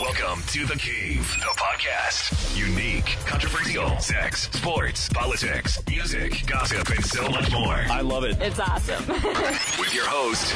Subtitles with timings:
[0.00, 2.56] Welcome to The Cave, the podcast.
[2.56, 7.74] Unique, controversial, sex, sports, politics, music, gossip, and so much more.
[7.74, 8.40] I love it.
[8.40, 9.04] It's awesome.
[9.78, 10.54] With your host,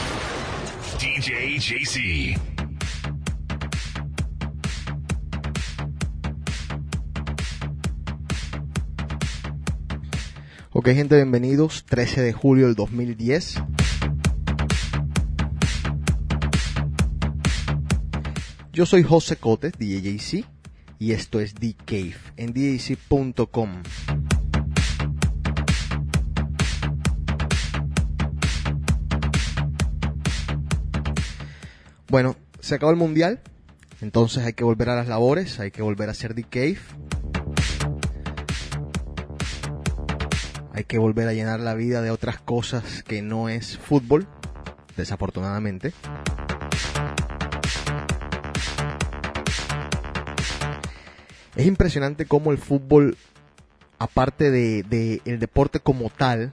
[1.00, 2.38] DJ JC.
[10.70, 11.84] Ok, gente, bienvenidos.
[11.84, 13.56] 13 de julio del 2010.
[18.72, 20.46] Yo soy José Cotes, DJC,
[20.98, 23.82] y esto es The Cave en DJC.com.
[32.08, 33.42] Bueno, se acabó el mundial,
[34.00, 36.78] entonces hay que volver a las labores, hay que volver a hacer The Cave.
[40.72, 44.26] Hay que volver a llenar la vida de otras cosas que no es fútbol,
[44.96, 45.92] desafortunadamente.
[51.54, 53.16] Es impresionante cómo el fútbol,
[53.98, 56.52] aparte de, el deporte como tal,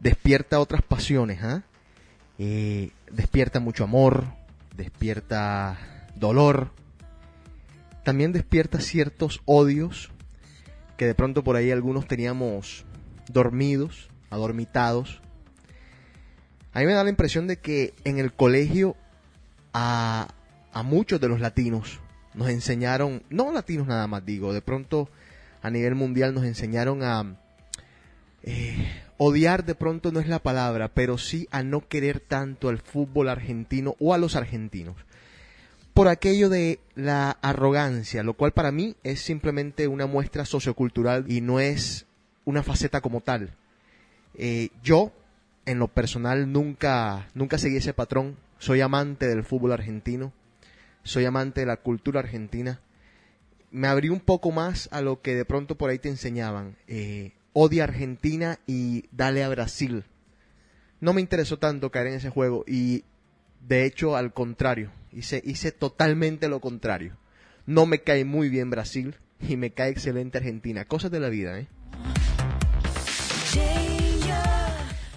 [0.00, 1.62] despierta otras pasiones, ¿ah?
[2.38, 4.24] Eh, despierta mucho amor,
[4.76, 5.78] despierta
[6.14, 6.70] dolor,
[8.04, 10.10] también despierta ciertos odios
[10.98, 12.84] que de pronto por ahí algunos teníamos
[13.28, 15.22] dormidos, adormitados.
[16.74, 18.94] A mí me da la impresión de que en el colegio
[19.72, 20.28] a,
[20.72, 22.00] a muchos de los latinos
[22.36, 25.08] nos enseñaron, no latinos nada más digo, de pronto
[25.62, 27.34] a nivel mundial nos enseñaron a
[28.42, 28.76] eh,
[29.16, 33.30] odiar de pronto no es la palabra, pero sí a no querer tanto al fútbol
[33.30, 34.96] argentino o a los argentinos.
[35.94, 41.40] Por aquello de la arrogancia, lo cual para mí es simplemente una muestra sociocultural y
[41.40, 42.04] no es
[42.44, 43.54] una faceta como tal.
[44.34, 45.10] Eh, yo,
[45.64, 48.36] en lo personal, nunca, nunca seguí ese patrón.
[48.58, 50.34] Soy amante del fútbol argentino
[51.06, 52.80] soy amante de la cultura argentina.
[53.70, 56.76] Me abrí un poco más a lo que de pronto por ahí te enseñaban.
[56.88, 60.04] Eh, odia Argentina y dale a Brasil.
[61.00, 63.04] No me interesó tanto caer en ese juego y
[63.66, 67.16] de hecho al contrario, hice, hice totalmente lo contrario.
[67.66, 70.86] No me cae muy bien Brasil y me cae excelente Argentina.
[70.86, 71.68] Cosas de la vida, ¿eh?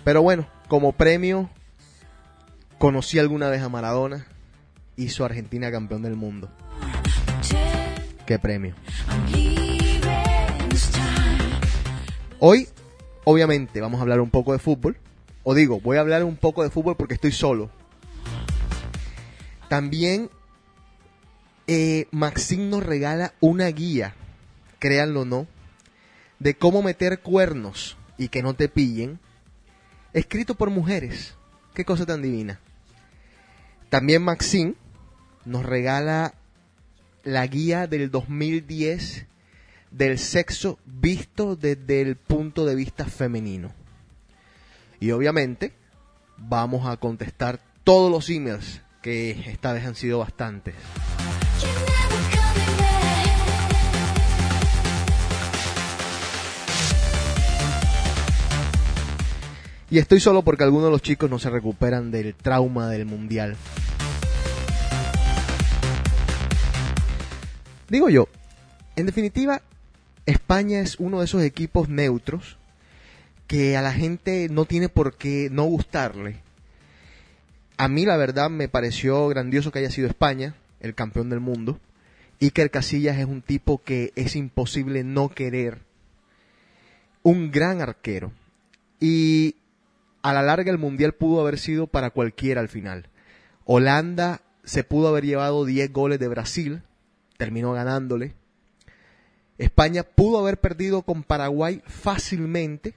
[0.04, 1.50] Pero bueno, como premio,
[2.78, 4.28] conocí alguna vez a Maradona
[5.00, 6.50] hizo a Argentina campeón del mundo.
[8.26, 8.76] ¿Qué premio?
[12.40, 12.68] Hoy,
[13.24, 14.98] obviamente, vamos a hablar un poco de fútbol.
[15.44, 17.70] O digo, voy a hablar un poco de fútbol porque estoy solo.
[19.68, 20.30] También
[21.68, 24.16] eh, Maxim nos regala una guía,
[24.80, 25.48] créanlo o no,
[26.40, 29.20] de cómo meter cuernos y que no te pillen,
[30.14, 31.36] escrito por mujeres.
[31.74, 32.60] Qué cosa tan divina.
[33.90, 34.76] También Maxim
[35.50, 36.36] nos regala
[37.24, 39.26] la guía del 2010
[39.90, 43.72] del sexo visto desde el punto de vista femenino.
[45.00, 45.74] Y obviamente
[46.38, 50.76] vamos a contestar todos los emails que esta vez han sido bastantes.
[59.90, 63.58] Y estoy solo porque algunos de los chicos no se recuperan del trauma del mundial.
[67.90, 68.28] Digo yo,
[68.96, 69.62] en definitiva,
[70.26, 72.58] España es uno de esos equipos neutros
[73.48, 76.42] que a la gente no tiene por qué no gustarle.
[77.78, 81.80] A mí la verdad me pareció grandioso que haya sido España el campeón del mundo.
[82.42, 85.80] Iker Casillas es un tipo que es imposible no querer.
[87.24, 88.32] Un gran arquero.
[89.00, 89.56] Y
[90.22, 93.08] a la larga el mundial pudo haber sido para cualquiera al final.
[93.66, 96.84] Holanda se pudo haber llevado 10 goles de Brasil,
[97.40, 98.34] terminó ganándole.
[99.58, 102.96] España pudo haber perdido con Paraguay fácilmente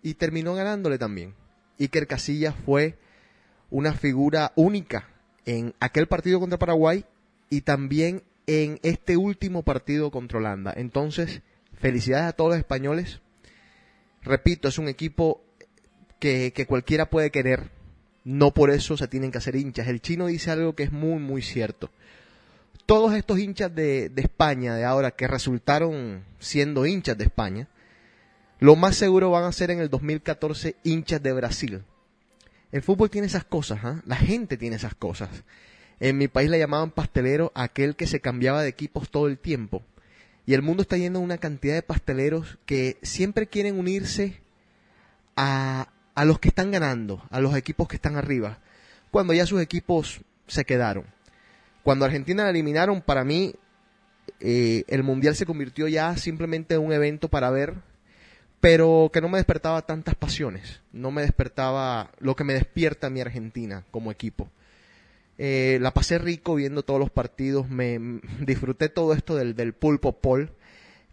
[0.00, 1.34] y terminó ganándole también.
[1.78, 2.96] Iker Casillas fue
[3.68, 5.08] una figura única
[5.44, 7.04] en aquel partido contra Paraguay
[7.50, 10.72] y también en este último partido contra Holanda.
[10.76, 11.42] Entonces,
[11.74, 13.20] felicidades a todos los españoles.
[14.22, 15.42] Repito, es un equipo
[16.20, 17.72] que, que cualquiera puede querer.
[18.22, 19.88] No por eso se tienen que hacer hinchas.
[19.88, 21.90] El chino dice algo que es muy, muy cierto
[22.90, 27.68] todos estos hinchas de, de, España de ahora que resultaron siendo hinchas de España,
[28.58, 31.84] lo más seguro van a ser en el 2014 hinchas de Brasil.
[32.72, 34.02] El fútbol tiene esas cosas, ¿eh?
[34.06, 35.28] la gente tiene esas cosas.
[36.00, 39.84] En mi país le llamaban pastelero aquel que se cambiaba de equipos todo el tiempo.
[40.44, 44.40] Y el mundo está yendo a una cantidad de pasteleros que siempre quieren unirse
[45.36, 48.58] a, a los que están ganando, a los equipos que están arriba,
[49.12, 51.04] cuando ya sus equipos se quedaron.
[51.90, 53.52] Cuando Argentina la eliminaron, para mí
[54.38, 57.74] eh, el Mundial se convirtió ya simplemente en un evento para ver,
[58.60, 63.20] pero que no me despertaba tantas pasiones, no me despertaba lo que me despierta mi
[63.20, 64.48] Argentina como equipo.
[65.36, 67.98] Eh, la pasé rico viendo todos los partidos, me
[68.38, 70.52] disfruté todo esto del, del pulpo Paul,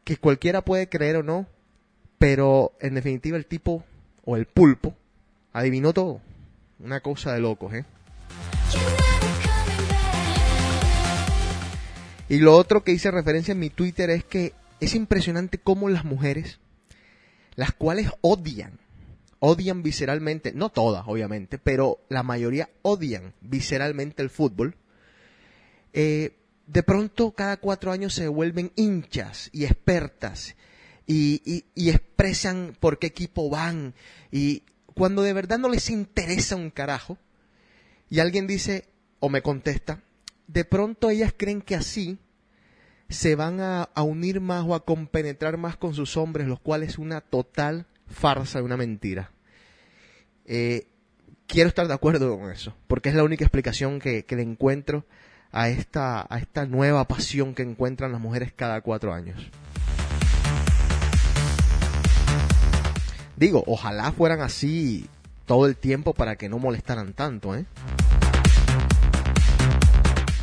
[0.03, 1.47] que cualquiera puede creer o no,
[2.19, 3.83] pero en definitiva el tipo
[4.25, 4.93] o el pulpo
[5.53, 6.21] adivinó todo.
[6.77, 7.85] Una cosa de locos, ¿eh?
[12.29, 16.05] Y lo otro que hice referencia en mi Twitter es que es impresionante cómo las
[16.05, 16.59] mujeres,
[17.55, 18.79] las cuales odian,
[19.39, 24.75] odian visceralmente, no todas obviamente, pero la mayoría odian visceralmente el fútbol,
[25.93, 26.35] eh,
[26.67, 30.55] de pronto cada cuatro años se vuelven hinchas y expertas
[31.05, 33.93] y, y, expresan por qué equipo van
[34.29, 34.63] y
[34.93, 37.17] cuando de verdad no les interesa un carajo
[38.09, 38.89] y alguien dice
[39.19, 40.03] o me contesta,
[40.47, 42.17] de pronto ellas creen que así
[43.09, 46.97] se van a, unir más o a compenetrar más con sus hombres, lo cual es
[46.97, 49.31] una total farsa, una mentira.
[50.45, 50.87] Eh,
[51.45, 55.05] quiero estar de acuerdo con eso, porque es la única explicación que, le encuentro
[55.51, 59.49] a esta, a esta nueva pasión que encuentran las mujeres cada cuatro años.
[63.37, 65.07] Digo, ojalá fueran así
[65.45, 67.65] todo el tiempo para que no molestaran tanto, ¿eh?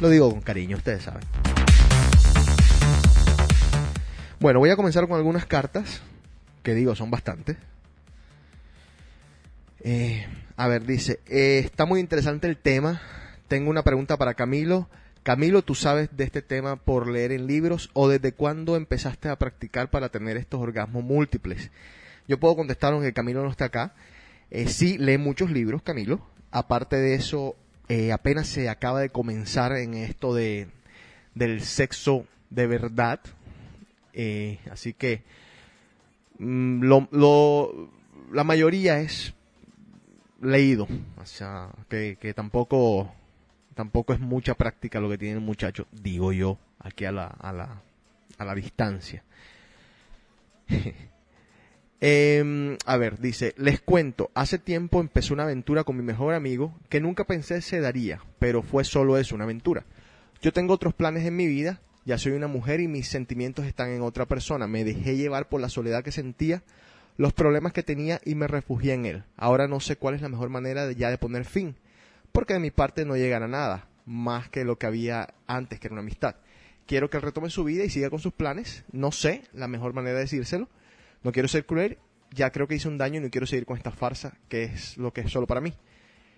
[0.01, 1.23] Lo digo con cariño, ustedes saben.
[4.41, 6.03] Bueno, voy a comenzar con algunas cartas,
[6.63, 7.57] que digo, son bastantes.
[9.81, 10.27] Eh,
[10.57, 13.01] a ver, dice, eh, está muy interesante el tema.
[13.49, 14.89] Tengo una pregunta para Camilo.
[15.23, 19.37] Camilo, ¿tú sabes de este tema por leer en libros o desde cuándo empezaste a
[19.37, 21.71] practicar para tener estos orgasmos múltiples?
[22.27, 23.95] Yo puedo contestar aunque Camilo no está acá.
[24.51, 26.21] Eh, sí, lee muchos libros, Camilo.
[26.51, 27.57] Aparte de eso,
[27.89, 30.69] eh, apenas se acaba de comenzar en esto de,
[31.35, 33.21] del sexo de verdad.
[34.13, 35.23] Eh, así que
[36.39, 37.91] mm, lo,
[38.33, 39.35] la mayoría es
[40.41, 40.89] leído.
[41.21, 43.13] O sea, que, que, tampoco,
[43.75, 47.53] tampoco es mucha práctica lo que tiene el muchacho, digo yo, aquí a la, a
[47.53, 47.83] la,
[48.39, 49.23] a la distancia.
[52.01, 56.75] Eh, a ver, dice, les cuento, hace tiempo empecé una aventura con mi mejor amigo
[56.89, 59.85] que nunca pensé se daría, pero fue solo eso, una aventura.
[60.43, 63.91] Yo tengo otros planes en mi vida, ya soy una mujer y mis sentimientos están
[63.91, 64.67] en otra persona.
[64.67, 66.63] Me dejé llevar por la soledad que sentía,
[67.17, 69.25] los problemas que tenía y me refugié en él.
[69.37, 71.77] Ahora no sé cuál es la mejor manera de ya de poner fin,
[72.33, 75.95] porque de mi parte no llegará nada, más que lo que había antes, que era
[75.95, 76.37] una amistad.
[76.87, 78.85] Quiero que él retome su vida y siga con sus planes.
[78.93, 80.69] No sé la mejor manera de decírselo
[81.25, 81.99] no quiero ser cruel,
[82.31, 84.97] ya creo que hice un daño y no quiero seguir con esta farsa, que es
[84.99, 85.73] lo que es solo para mí.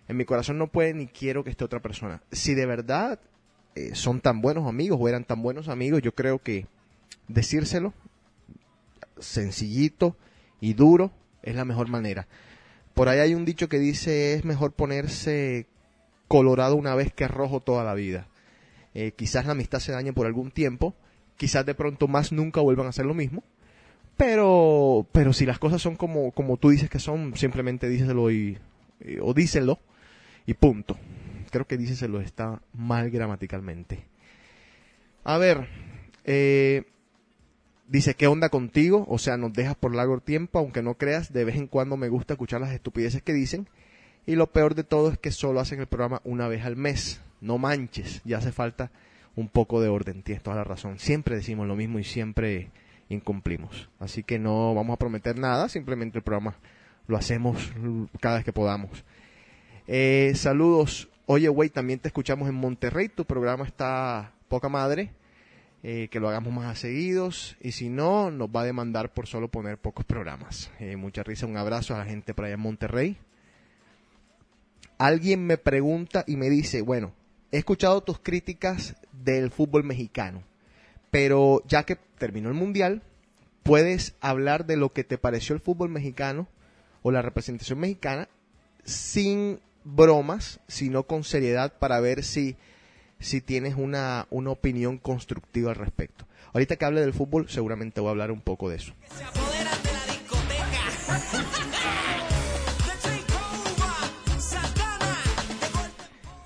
[0.08, 2.22] En mi corazón no puede ni quiero que esté otra persona.
[2.30, 3.20] Si de verdad
[3.74, 6.66] eh, son tan buenos amigos o eran tan buenos amigos, yo creo que
[7.28, 7.92] decírselo
[9.18, 10.16] sencillito
[10.60, 11.10] y duro
[11.42, 12.28] es la mejor manera.
[12.94, 15.66] Por ahí hay un dicho que dice es mejor ponerse
[16.28, 18.28] colorado una vez que rojo toda la vida.
[18.94, 20.94] Eh, quizás la amistad se dañe por algún tiempo,
[21.36, 23.42] quizás de pronto más nunca vuelvan a hacer lo mismo,
[24.16, 28.58] pero, pero si las cosas son como, como tú dices que son, simplemente díselo y,
[29.20, 29.78] o díselo
[30.46, 30.96] y punto.
[31.50, 34.04] Creo que díselo está mal gramaticalmente.
[35.24, 35.68] A ver,
[36.24, 36.84] eh,
[37.88, 39.04] dice, ¿qué onda contigo?
[39.08, 42.08] O sea, nos dejas por largo tiempo, aunque no creas, de vez en cuando me
[42.08, 43.68] gusta escuchar las estupideces que dicen.
[44.26, 47.20] Y lo peor de todo es que solo hacen el programa una vez al mes.
[47.40, 48.90] No manches, ya hace falta
[49.36, 50.98] un poco de orden, tienes toda la razón.
[50.98, 52.70] Siempre decimos lo mismo y siempre
[53.08, 53.88] incumplimos.
[53.98, 56.56] Así que no vamos a prometer nada, simplemente el programa
[57.06, 57.72] lo hacemos
[58.20, 59.04] cada vez que podamos.
[59.86, 61.08] Eh, saludos.
[61.26, 63.08] Oye, güey, también te escuchamos en Monterrey.
[63.08, 65.12] Tu programa está poca madre.
[65.82, 67.56] Eh, que lo hagamos más a seguidos.
[67.60, 70.70] Y si no, nos va a demandar por solo poner pocos programas.
[70.80, 71.46] Eh, mucha risa.
[71.46, 73.18] Un abrazo a la gente por allá en Monterrey.
[74.98, 77.12] Alguien me pregunta y me dice, bueno,
[77.52, 80.42] he escuchado tus críticas del fútbol mexicano
[81.10, 83.02] pero ya que terminó el Mundial,
[83.62, 86.48] puedes hablar de lo que te pareció el fútbol mexicano
[87.02, 88.28] o la representación mexicana
[88.84, 92.56] sin bromas, sino con seriedad para ver si,
[93.18, 96.26] si tienes una, una opinión constructiva al respecto.
[96.52, 98.92] Ahorita que hable del fútbol, seguramente voy a hablar un poco de eso.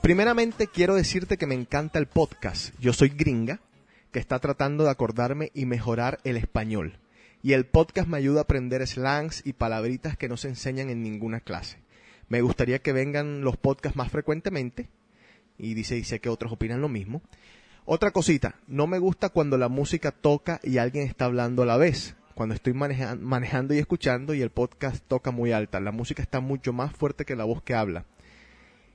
[0.00, 2.74] Primeramente quiero decirte que me encanta el podcast.
[2.80, 3.60] Yo soy gringa
[4.12, 6.98] que está tratando de acordarme y mejorar el español.
[7.42, 11.02] Y el podcast me ayuda a aprender slangs y palabritas que no se enseñan en
[11.02, 11.78] ninguna clase.
[12.28, 14.88] Me gustaría que vengan los podcasts más frecuentemente
[15.58, 17.22] y dice, y sé que otros opinan lo mismo.
[17.86, 21.76] Otra cosita, no me gusta cuando la música toca y alguien está hablando a la
[21.76, 22.14] vez.
[22.34, 25.80] Cuando estoy maneja- manejando y escuchando y el podcast toca muy alta.
[25.80, 28.04] La música está mucho más fuerte que la voz que habla.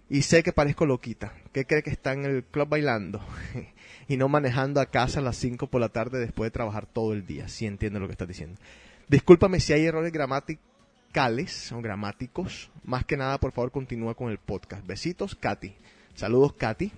[0.09, 1.33] Y sé que parezco loquita.
[1.51, 3.21] ¿Qué cree que está en el club bailando?
[4.07, 7.13] y no manejando a casa a las 5 por la tarde después de trabajar todo
[7.13, 7.47] el día.
[7.47, 8.59] Sí entiendo lo que estás diciendo.
[9.07, 12.69] Discúlpame si hay errores gramaticales o gramáticos.
[12.83, 14.85] Más que nada, por favor, continúa con el podcast.
[14.85, 15.75] Besitos, Katy.
[16.13, 16.91] Saludos, Katy.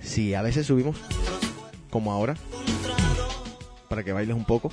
[0.00, 0.98] Sí, a veces subimos,
[1.90, 2.34] como ahora,
[3.88, 4.70] para que bailes un poco.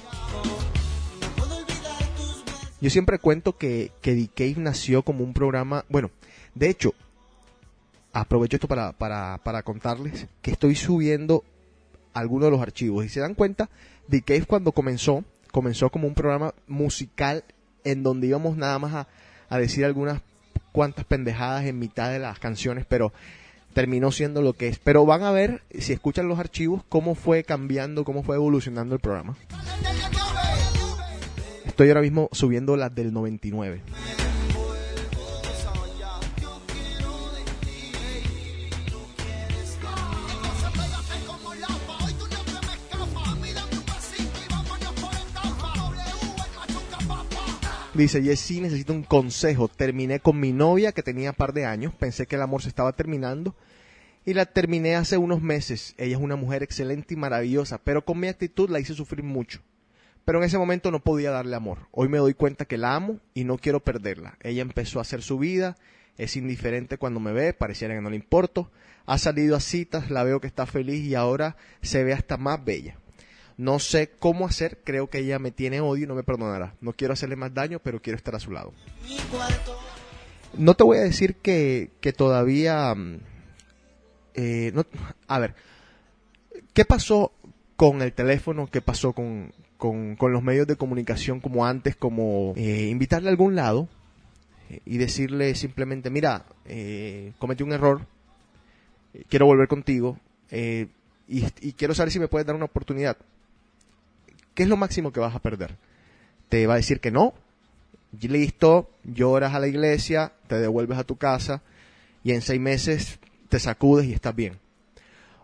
[2.86, 6.12] Yo siempre cuento que, que The Cave nació como un programa, bueno,
[6.54, 6.94] de hecho,
[8.14, 11.44] aprovecho esto para, para, para contarles que estoy subiendo
[12.14, 13.04] algunos de los archivos.
[13.04, 13.72] Y se dan cuenta,
[14.08, 17.44] The Cave cuando comenzó, comenzó como un programa musical
[17.84, 19.08] en donde íbamos nada más a,
[19.50, 20.22] a decir algunas
[20.72, 23.12] cuantas pendejadas en mitad de las canciones, pero
[23.74, 24.78] terminó siendo lo que es.
[24.78, 29.02] Pero van a ver, si escuchan los archivos, cómo fue cambiando, cómo fue evolucionando el
[29.02, 29.36] programa.
[31.76, 33.82] Estoy ahora mismo subiendo las del 99.
[47.94, 49.68] Dice, Jessy, necesito un consejo.
[49.68, 51.94] Terminé con mi novia que tenía par de años.
[51.94, 53.54] Pensé que el amor se estaba terminando.
[54.24, 55.94] Y la terminé hace unos meses.
[55.98, 59.60] Ella es una mujer excelente y maravillosa, pero con mi actitud la hice sufrir mucho.
[60.26, 61.88] Pero en ese momento no podía darle amor.
[61.92, 64.38] Hoy me doy cuenta que la amo y no quiero perderla.
[64.42, 65.78] Ella empezó a hacer su vida,
[66.18, 68.72] es indiferente cuando me ve, pareciera que no le importo.
[69.06, 72.66] Ha salido a citas, la veo que está feliz y ahora se ve hasta más
[72.66, 72.98] bella.
[73.58, 76.76] No sé cómo hacer, creo que ella me tiene odio y no me perdonará.
[76.82, 78.74] No quiero hacerle más daño, pero quiero estar a su lado.
[80.58, 82.94] No te voy a decir que, que todavía...
[82.96, 83.20] mm,
[84.34, 84.86] eh, no,
[85.28, 85.56] a ver,
[86.74, 87.32] ¿qué pasó
[87.78, 88.68] con el teléfono?
[88.70, 91.96] ¿Qué pasó con, con, los medios de comunicación como antes?
[91.96, 93.88] Como eh, invitarle a algún lado
[94.70, 98.02] eh, y decirle simplemente, mira, eh, cometí un error,
[99.14, 100.20] eh, quiero volver contigo
[100.52, 100.88] y,
[101.28, 103.18] y quiero saber si me puedes dar una oportunidad.
[104.54, 105.76] ¿Qué es lo máximo que vas a perder?
[106.50, 107.34] Te va a decir que no,
[108.22, 111.62] listo, lloras a la iglesia, te devuelves a tu casa
[112.24, 114.58] y en seis meses te sacudes y estás bien.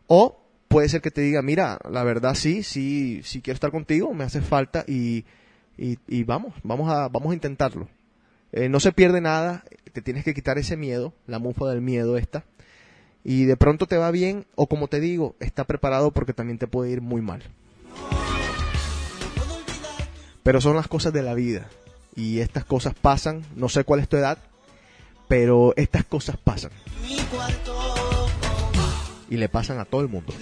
[0.07, 0.40] O
[0.71, 4.23] puede ser que te diga, mira, la verdad sí, sí, sí quiero estar contigo, me
[4.23, 5.25] hace falta y,
[5.77, 7.89] y, vamos, vamos a, vamos a intentarlo.
[8.53, 12.17] Eh, no se pierde nada, te tienes que quitar ese miedo, la mufa del miedo
[12.17, 12.45] esta,
[13.23, 16.67] y de pronto te va bien, o como te digo, está preparado porque también te
[16.67, 17.43] puede ir muy mal.
[20.43, 21.67] Pero son las cosas de la vida,
[22.15, 24.37] y estas cosas pasan, no sé cuál es tu edad,
[25.27, 26.71] pero estas cosas pasan.
[29.29, 30.33] Y le pasan a todo el mundo.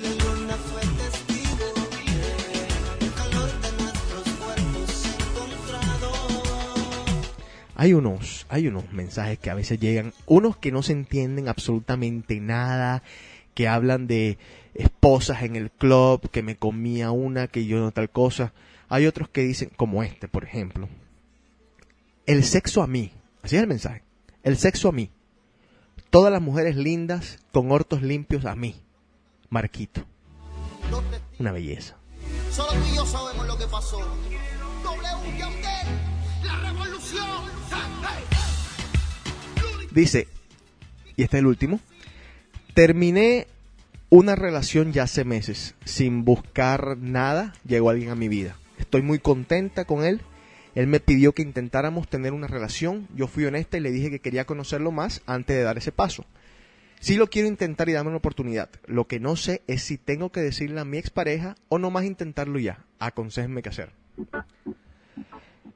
[7.80, 12.42] Hay unos, hay unos mensajes que a veces llegan, unos que no se entienden absolutamente
[12.42, 13.04] nada,
[13.54, 14.38] que hablan de
[14.74, 18.52] esposas en el club, que me comía una, que yo no tal cosa.
[18.90, 20.90] Hay otros que dicen, como este, por ejemplo,
[22.26, 24.04] el sexo a mí, así es el mensaje,
[24.44, 25.10] el sexo a mí,
[26.10, 28.76] todas las mujeres lindas con hortos limpios a mí,
[29.50, 30.06] Marquito,
[31.40, 31.96] una belleza.
[32.52, 34.00] Solo tú y yo sabemos lo que pasó.
[34.84, 35.20] W
[36.44, 36.89] la revolución.
[40.00, 40.28] Dice,
[41.18, 41.82] y este es el último,
[42.74, 43.48] terminé
[44.10, 48.56] una relación ya hace meses, sin buscar nada, llegó alguien a mi vida.
[48.78, 50.22] Estoy muy contenta con él.
[50.74, 53.10] Él me pidió que intentáramos tener una relación.
[53.14, 56.24] Yo fui honesta y le dije que quería conocerlo más antes de dar ese paso.
[57.02, 58.70] Sí lo quiero intentar y darme una oportunidad.
[58.86, 62.58] Lo que no sé es si tengo que decirle a mi expareja o nomás intentarlo
[62.58, 62.86] ya.
[63.00, 63.92] Aconséjenme qué hacer.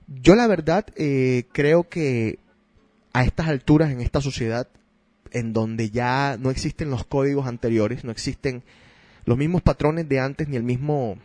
[0.08, 2.40] Yo la verdad eh, creo que
[3.14, 4.68] a estas alturas en esta sociedad
[5.32, 8.64] en donde ya no existen los códigos anteriores, no existen
[9.26, 11.18] los mismos patrones de antes ni el mismo,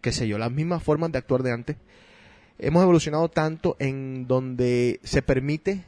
[0.00, 1.76] qué sé yo, las mismas formas de actuar de antes,
[2.58, 5.84] hemos evolucionado tanto en donde se permite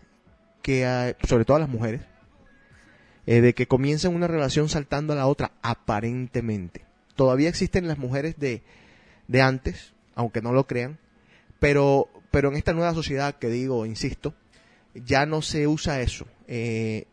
[0.62, 2.00] que, sobre todo a las mujeres,
[3.26, 6.84] eh, de que comiencen una relación saltando a la otra, aparentemente.
[7.14, 8.62] Todavía existen las mujeres de,
[9.28, 10.98] de antes, aunque no lo crean,
[11.58, 14.34] pero, pero en esta nueva sociedad que digo, insisto,
[14.94, 16.26] ya no se usa eso.
[16.46, 17.06] Eh,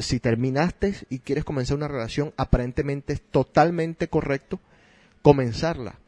[0.00, 4.60] si terminaste y quieres comenzar una relación, aparentemente es totalmente correcto
[5.22, 5.98] comenzarla.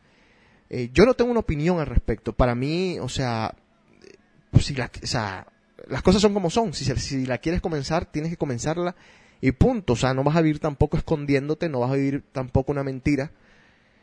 [0.70, 2.32] Eh, yo no tengo una opinión al respecto.
[2.32, 3.54] Para mí, o sea,
[4.02, 6.72] eh, si la, o las cosas son como son.
[6.72, 8.94] Si, si la quieres comenzar, tienes que comenzarla
[9.40, 9.94] Y punto.
[9.94, 13.32] O sea, no vas a vivir tampoco escondiéndote, no vas a vivir tampoco una mentira.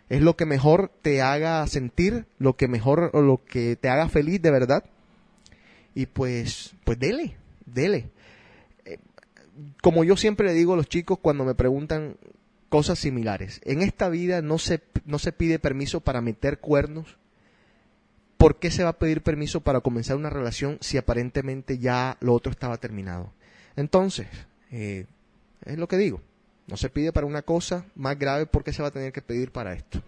[0.10, 4.10] Es lo que mejor te haga sentir, lo que mejor o lo que te haga
[4.10, 4.84] feliz de verdad.
[6.00, 8.10] Y pues, pues dele, dele.
[8.86, 9.00] Eh,
[9.82, 12.16] como yo siempre le digo a los chicos cuando me preguntan
[12.70, 17.18] cosas similares, en esta vida no se, no se pide permiso para meter cuernos.
[18.38, 22.34] ¿Por qué se va a pedir permiso para comenzar una relación si aparentemente ya lo
[22.34, 23.34] otro estaba terminado?
[23.76, 24.28] Entonces,
[24.72, 25.06] eh,
[25.66, 26.22] es lo que digo.
[26.68, 29.22] No se pide para una cosa más grave, ¿por qué se va a tener que
[29.22, 30.02] pedir para esto?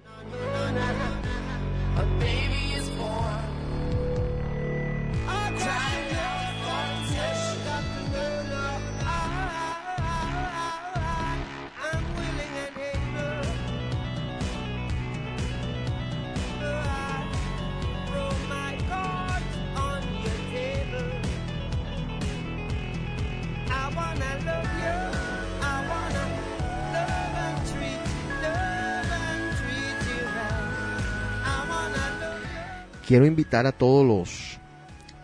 [33.11, 34.57] Quiero invitar a todos los,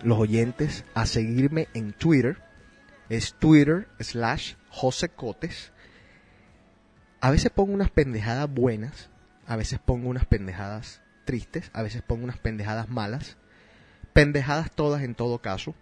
[0.03, 2.37] los oyentes a seguirme en Twitter.
[3.07, 5.71] Es Twitter slash José Cotes.
[7.21, 9.09] A veces pongo unas pendejadas buenas,
[9.45, 13.37] a veces pongo unas pendejadas tristes, a veces pongo unas pendejadas malas.
[14.11, 15.73] Pendejadas todas en todo caso.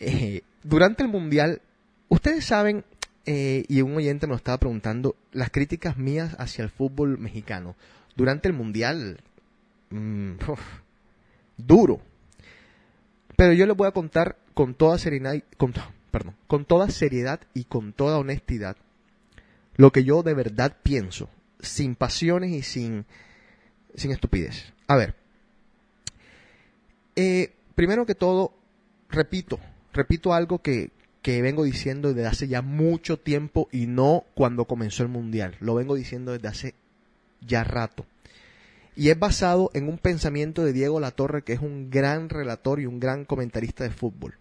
[0.00, 1.60] Eh, durante el Mundial,
[2.08, 2.82] ustedes saben,
[3.26, 7.76] eh, y un oyente me lo estaba preguntando, las críticas mías hacia el fútbol mexicano.
[8.16, 9.20] Durante el Mundial,
[9.90, 10.36] mm,
[11.56, 12.00] duro.
[13.36, 15.72] Pero yo les voy a contar con toda seriedad, con,
[16.10, 18.76] perdón, con toda seriedad y con toda honestidad
[19.76, 21.28] lo que yo de verdad pienso,
[21.60, 23.06] sin pasiones y sin,
[23.94, 24.72] sin estupidez.
[24.86, 25.14] A ver,
[27.16, 28.54] eh, primero que todo,
[29.08, 29.58] repito,
[29.92, 30.90] repito algo que,
[31.22, 35.74] que vengo diciendo desde hace ya mucho tiempo y no cuando comenzó el Mundial, lo
[35.74, 36.74] vengo diciendo desde hace
[37.40, 38.06] ya rato
[38.96, 42.86] y es basado en un pensamiento de Diego Latorre, que es un gran relator y
[42.86, 44.38] un gran comentarista de fútbol.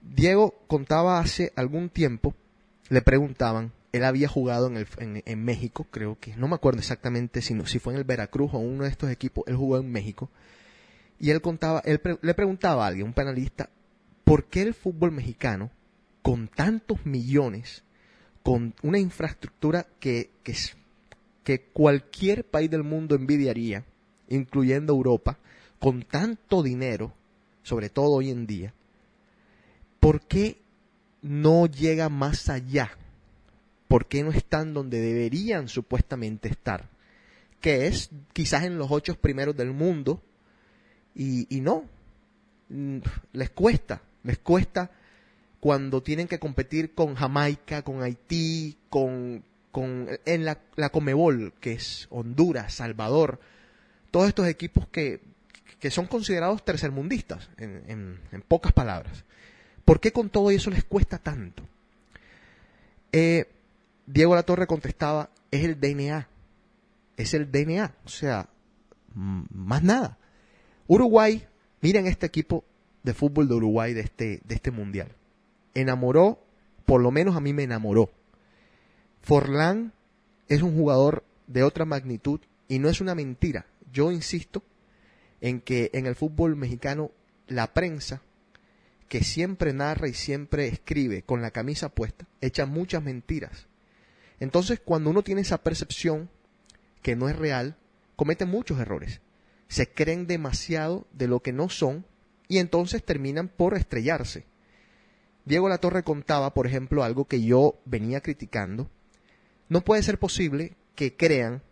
[0.00, 2.34] Diego contaba hace algún tiempo,
[2.88, 4.86] le preguntaban, él había jugado en, el,
[5.26, 8.52] en, México, creo que, no me acuerdo exactamente si, no- si fue en el Veracruz
[8.54, 10.30] o uno de estos equipos, él jugó en México,
[11.18, 13.70] y él contaba, él le preguntaba a alguien, un panelista,
[14.24, 15.70] ¿por qué el fútbol mexicano,
[16.22, 17.84] con tantos millones,
[18.42, 20.76] con una infraestructura que, que es
[21.46, 23.84] que cualquier país del mundo envidiaría,
[24.28, 25.38] incluyendo Europa,
[25.78, 27.12] con tanto dinero,
[27.62, 28.74] sobre todo hoy en día,
[30.00, 30.58] ¿por qué
[31.22, 32.90] no llega más allá?
[33.86, 36.88] ¿Por qué no están donde deberían supuestamente estar?
[37.60, 40.20] Que es quizás en los ocho primeros del mundo
[41.14, 41.84] y, no.
[42.70, 42.98] Mm,
[43.34, 44.90] Les cuesta, les cuesta
[45.60, 49.44] cuando tienen que competir con Jamaica, con Haití, con,
[49.76, 53.38] con en la, la Comebol, que es Honduras, Salvador,
[54.10, 55.20] todos estos equipos que,
[55.78, 59.26] que son considerados tercermundistas, en, en, pocas palabras.
[59.84, 61.62] ¿Por qué con todo eso les cuesta tanto?
[63.12, 63.52] Eh,
[64.06, 66.26] Diego Latorre contestaba, es el DNA,
[67.18, 68.48] es el DNA, o sea,
[69.12, 70.16] más nada.
[70.86, 71.46] Uruguay,
[71.82, 72.64] miren este equipo
[73.02, 75.12] de fútbol de Uruguay de este, de este mundial.
[75.74, 76.42] Enamoró,
[76.86, 78.10] por lo menos a mí me enamoró.
[79.22, 79.92] Forlán
[80.48, 83.66] es un jugador de otra magnitud y no es una mentira.
[83.92, 84.62] Yo insisto
[85.40, 87.10] en que en el fútbol mexicano
[87.46, 88.22] la prensa,
[89.08, 93.68] que siempre narra y siempre escribe con la camisa puesta, echa muchas mentiras.
[94.40, 96.28] Entonces, cuando uno tiene esa percepción
[97.02, 97.76] que no es real,
[98.16, 99.20] comete muchos errores.
[99.68, 102.04] Se creen demasiado de lo que no son
[102.48, 104.44] y entonces terminan por estrellarse.
[105.44, 108.90] Diego Latorre contaba, por ejemplo, algo que yo venía criticando.
[109.68, 111.62] No puede ser posible que crean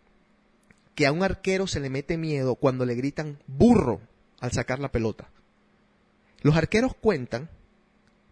[0.95, 4.01] que a un arquero se le mete miedo cuando le gritan burro
[4.39, 5.29] al sacar la pelota.
[6.41, 7.49] Los arqueros cuentan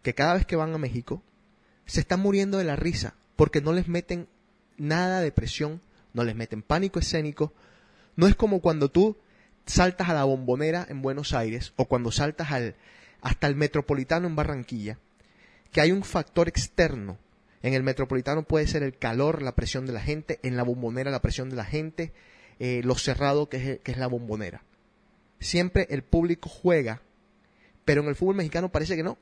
[0.02, 1.24] que cada vez que van a México
[1.86, 4.28] se están muriendo de la risa porque no les meten
[4.78, 5.82] nada de presión,
[6.14, 7.54] no les meten pánico escénico.
[8.16, 9.18] No es como cuando tú
[9.66, 12.76] saltas a la bombonera en Buenos Aires o cuando saltas al,
[13.22, 15.00] hasta el metropolitano en Barranquilla,
[15.72, 17.18] que hay un factor externo.
[17.64, 21.10] En el metropolitano puede ser el calor, la presión de la gente, en la bombonera
[21.12, 22.12] la presión de la gente,
[22.60, 24.64] eh, lo cerrado que es, la bombonera.
[25.40, 27.02] Siempre el público juega,
[27.86, 29.18] pero en el fútbol mexicano parece que no,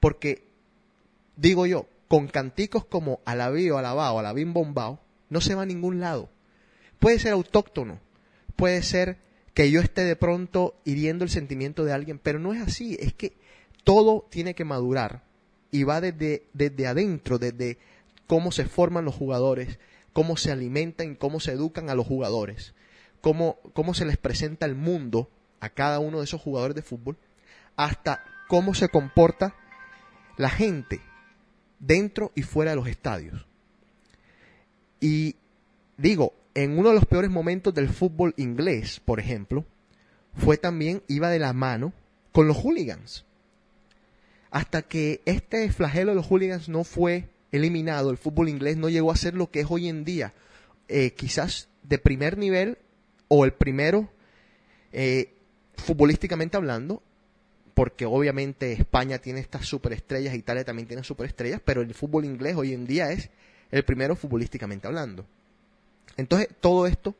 [0.00, 0.48] porque
[1.36, 6.30] digo yo, con canticos como alabío, alabao, alabín bombao, no se va a ningún lado.
[6.98, 8.00] Puede ser autóctono,
[8.56, 9.18] puede ser
[9.52, 13.12] que yo esté de pronto hiriendo el sentimiento de alguien, pero no es así, es
[13.12, 13.36] que
[13.84, 15.27] todo tiene que madurar
[15.70, 17.78] y va desde, desde adentro, desde
[18.26, 19.78] cómo se forman los jugadores,
[20.12, 22.74] cómo se alimentan y cómo se educan a los jugadores,
[23.20, 27.16] cómo, cómo se les presenta el mundo a cada uno de esos jugadores de fútbol,
[27.76, 29.54] hasta cómo se comporta
[30.36, 31.00] la gente
[31.78, 33.46] dentro y fuera de los estadios.
[35.00, 35.36] Y
[35.96, 39.64] digo, en uno de los peores momentos del fútbol inglés, por ejemplo,
[40.34, 41.92] fue también, iba de la mano
[42.32, 43.24] con los hooligans.
[44.50, 49.10] Hasta que este flagelo de los hooligans no fue eliminado, el fútbol inglés no llegó
[49.10, 50.32] a ser lo que es hoy en día.
[50.88, 52.78] Eh, quizás de primer nivel
[53.28, 54.10] o el primero
[54.92, 55.34] eh,
[55.76, 57.02] futbolísticamente hablando,
[57.74, 62.72] porque obviamente España tiene estas superestrellas, Italia también tiene superestrellas, pero el fútbol inglés hoy
[62.72, 63.30] en día es
[63.70, 65.24] el primero futbolísticamente hablando.
[66.16, 67.14] Entonces, todo esto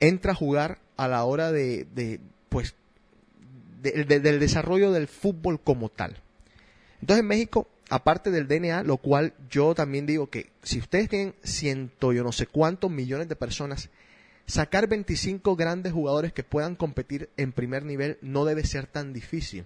[0.00, 2.74] entra a jugar a la hora de, de pues,
[3.82, 6.16] de- de- del desarrollo del fútbol como tal.
[7.00, 11.34] Entonces, en México, aparte del DNA, lo cual yo también digo que si ustedes tienen
[11.42, 13.88] ciento, yo no sé cuántos millones de personas,
[14.46, 19.64] sacar 25 grandes jugadores que puedan competir en primer nivel no debe ser tan difícil.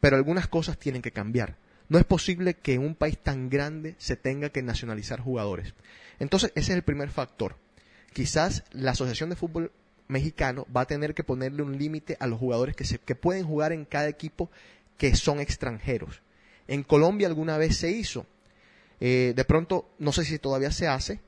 [0.00, 1.56] Pero algunas cosas tienen que cambiar.
[1.88, 5.74] No es posible que en un país tan grande se tenga que nacionalizar jugadores.
[6.18, 7.56] Entonces, ese es el primer factor.
[8.12, 9.72] Quizás la Asociación de Fútbol
[10.08, 13.44] Mexicano va a tener que ponerle un límite a los jugadores que, se, que pueden
[13.44, 14.50] jugar en cada equipo
[14.96, 16.22] que son extranjeros.
[16.66, 18.26] En Colombia alguna vez se hizo.
[19.00, 21.20] Eh, de pronto, no sé si todavía se hace.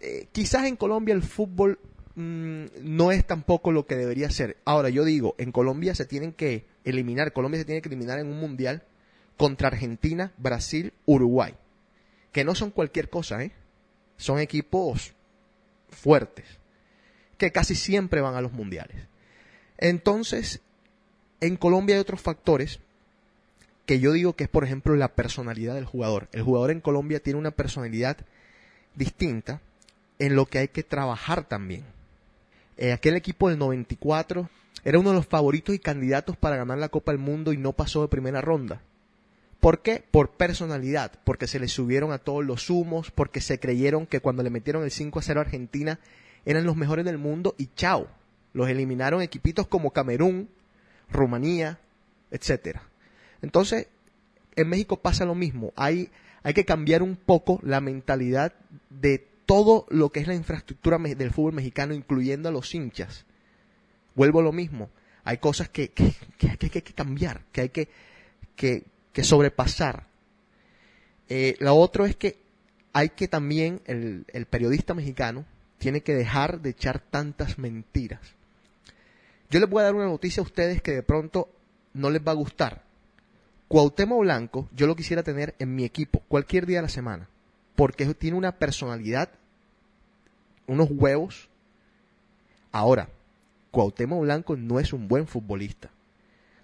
[0.00, 1.80] Eh, quizás en Colombia el fútbol
[2.14, 4.58] mm, no es tampoco lo que debería ser.
[4.64, 8.28] Ahora, yo digo, en Colombia se tienen que eliminar, Colombia se tiene que eliminar en
[8.28, 8.84] un mundial
[9.36, 11.54] contra Argentina, Brasil, Uruguay.
[12.32, 13.52] Que no son cualquier cosa, ¿eh?
[14.16, 15.14] Son equipos
[15.90, 16.57] fuertes,
[17.38, 18.96] que casi siempre van a los mundiales.
[19.78, 20.60] Entonces,
[21.40, 22.80] en Colombia hay otros factores
[23.86, 26.28] que yo digo que es, por ejemplo, la personalidad del jugador.
[26.32, 28.18] El jugador en Colombia tiene una personalidad
[28.94, 29.62] distinta
[30.18, 31.84] en lo que hay que trabajar también.
[32.76, 34.50] Eh, aquel equipo del 94
[34.84, 37.72] era uno de los favoritos y candidatos para ganar la Copa del Mundo y no
[37.72, 38.82] pasó de primera ronda.
[39.60, 40.04] ¿Por qué?
[40.10, 44.42] Por personalidad, porque se le subieron a todos los humos, porque se creyeron que cuando
[44.42, 45.98] le metieron el 5 a 0 a Argentina
[46.44, 48.08] eran los mejores del mundo y chao.
[48.52, 50.48] Los eliminaron equipitos como Camerún,
[51.10, 51.78] Rumanía,
[52.30, 52.82] etcétera.
[53.42, 53.88] Entonces,
[54.56, 55.72] en México pasa lo mismo.
[55.76, 56.10] Hay,
[56.42, 58.52] hay que cambiar un poco la mentalidad
[58.90, 63.24] de todo lo que es la infraestructura del fútbol mexicano, incluyendo a los hinchas.
[64.14, 64.90] Vuelvo a lo mismo.
[65.24, 67.88] Hay cosas que, que, que- hay que cambiar, que hay que,
[68.56, 68.84] que,
[69.22, 70.06] sobrepasar.
[71.28, 72.38] Eh, lo otro es que
[72.92, 75.44] hay que también, el periodista mexicano
[75.78, 78.20] tiene que dejar de echar tantas mentiras.
[79.50, 81.48] Yo les voy a dar una noticia a ustedes que de pronto
[81.94, 82.82] no les va a gustar.
[83.68, 87.28] Cuauhtémoc Blanco, yo lo quisiera tener en mi equipo cualquier día de la semana,
[87.76, 89.30] porque tiene una personalidad,
[90.66, 91.48] unos huevos.
[92.72, 93.08] Ahora,
[93.70, 95.90] Cuauhtémoc Blanco no es un buen futbolista.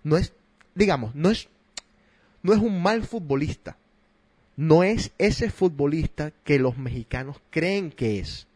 [0.03, 0.33] No es,
[0.74, 1.48] digamos, no es,
[2.42, 3.77] no es un mal futbolista.
[4.57, 8.46] No es ese futbolista que los mexicanos creen que es.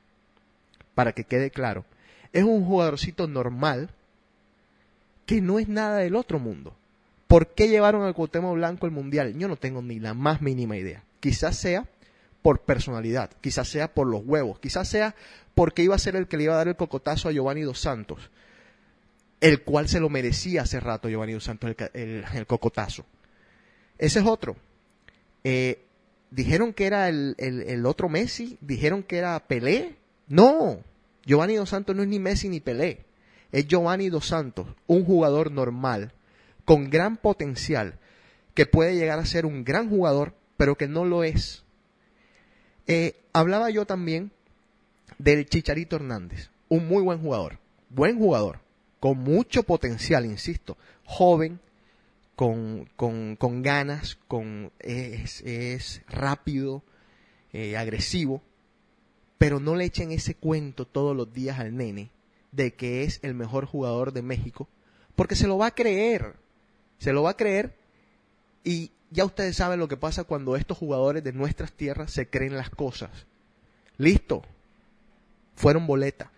[0.99, 1.85] Para que quede claro.
[2.33, 3.89] Es un jugadorcito normal
[5.27, 6.75] que no es nada del otro mundo.
[7.29, 9.33] ¿Por qué llevaron al Cuauhtémoc Blanco al Mundial?
[9.39, 11.05] Yo no tengo ni la más mínima idea.
[11.21, 11.85] Quizás sea
[12.43, 15.15] por personalidad, quizás sea por los huevos, quizás sea
[15.55, 17.79] porque iba a ser el que le iba a dar el cocotazo a Giovanni Dos
[17.79, 18.33] Santos,
[19.41, 23.07] el cual se lo merecía hace rato Giovanni Dos Santos el, cocotazo.
[23.99, 24.57] Ese es otro.
[25.45, 25.81] Eh,
[26.33, 29.95] dijeron que era el- el otro Messi, dijeron que era Pelé.
[30.27, 30.83] No,
[31.29, 33.05] Giovanni Dos Santos no es ni Messi ni Pelé.
[33.53, 36.13] Es Giovanni Dos Santos, un jugador normal,
[36.65, 37.99] con gran potencial,
[38.55, 41.65] que puede llegar a ser un gran jugador, pero que no lo es.
[42.87, 44.33] Eh, hablaba yo también
[45.19, 47.59] del Chicharito Hernández, un muy buen jugador,
[47.91, 48.61] buen jugador,
[48.99, 51.61] con mucho potencial, insisto, joven,
[52.37, 56.83] con, con, con ganas, con, es, es rápido,
[57.53, 58.43] eh, agresivo,
[59.39, 62.11] pero no le echen ese cuento todos los días al nene
[62.53, 64.69] de que es el mejor jugador de México,
[65.15, 66.35] porque se lo va a creer,
[66.99, 67.75] se lo va a creer
[68.65, 72.57] y ya ustedes saben lo que pasa cuando estos jugadores de nuestras tierras se creen
[72.57, 73.11] las cosas.
[73.97, 74.43] Listo,
[75.57, 76.31] fueron boleta.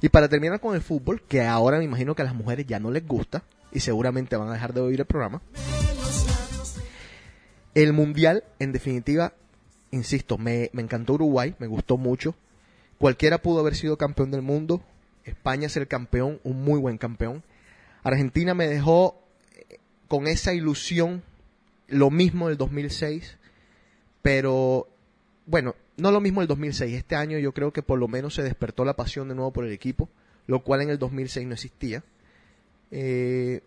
[0.00, 2.78] Y para terminar con el fútbol, que ahora me imagino que a las mujeres ya
[2.78, 5.42] no les gusta y seguramente van a dejar de oír el programa.
[7.74, 9.34] El mundial, en definitiva,
[9.90, 12.34] insisto, me, encantó Uruguay, me gustó mucho.
[12.98, 14.82] Cualquiera pudo haber sido campeón del mundo.
[15.24, 17.42] España es el campeón, un muy buen campeón.
[18.02, 19.20] Argentina me dejó
[19.54, 19.78] eh,
[20.08, 21.22] con esa ilusión,
[21.86, 23.36] lo mismo del 2006,
[24.22, 24.88] pero
[25.46, 26.94] bueno, no lo mismo del 2006.
[26.94, 29.64] Este año yo creo que por lo menos se despertó la pasión de nuevo por
[29.64, 30.08] el equipo,
[30.46, 32.02] lo cual en el 2006 no existía.
[32.90, 33.60] Eh,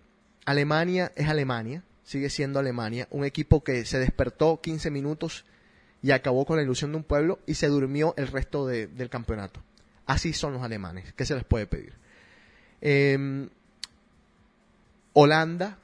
[0.46, 5.46] Alemania es Alemania, sigue siendo Alemania, un equipo que se despertó 15 minutos
[6.02, 9.10] y acabó con la ilusión de un pueblo y se durmió el resto de- del
[9.10, 9.62] campeonato.
[10.06, 11.94] Así son los alemanes, ¿qué se les puede pedir?
[12.82, 13.48] Eh,
[15.14, 15.78] Holanda,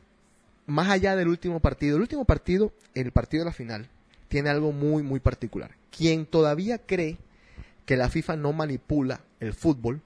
[0.66, 3.88] más allá del último partido, el último partido, el partido de la final,
[4.28, 5.72] tiene algo muy, muy particular.
[5.96, 7.18] Quien todavía cree
[7.86, 10.02] que la FIFA no manipula el fútbol,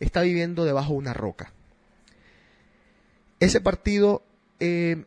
[0.00, 1.52] está viviendo debajo de una roca.
[3.40, 4.22] Ese partido,
[4.60, 5.04] eh,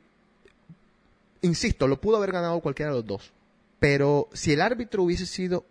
[1.42, 3.32] insisto, lo pudo haber ganado cualquiera de los dos.
[3.80, 5.66] Pero si el árbitro hubiese sido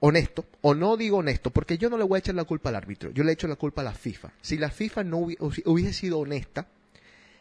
[0.00, 2.76] honesto, o no digo honesto, porque yo no le voy a echar la culpa al
[2.76, 4.32] árbitro, yo le echo la culpa a la FIFA.
[4.40, 6.66] Si la FIFA no hubi- hubi- hubiese sido honesta,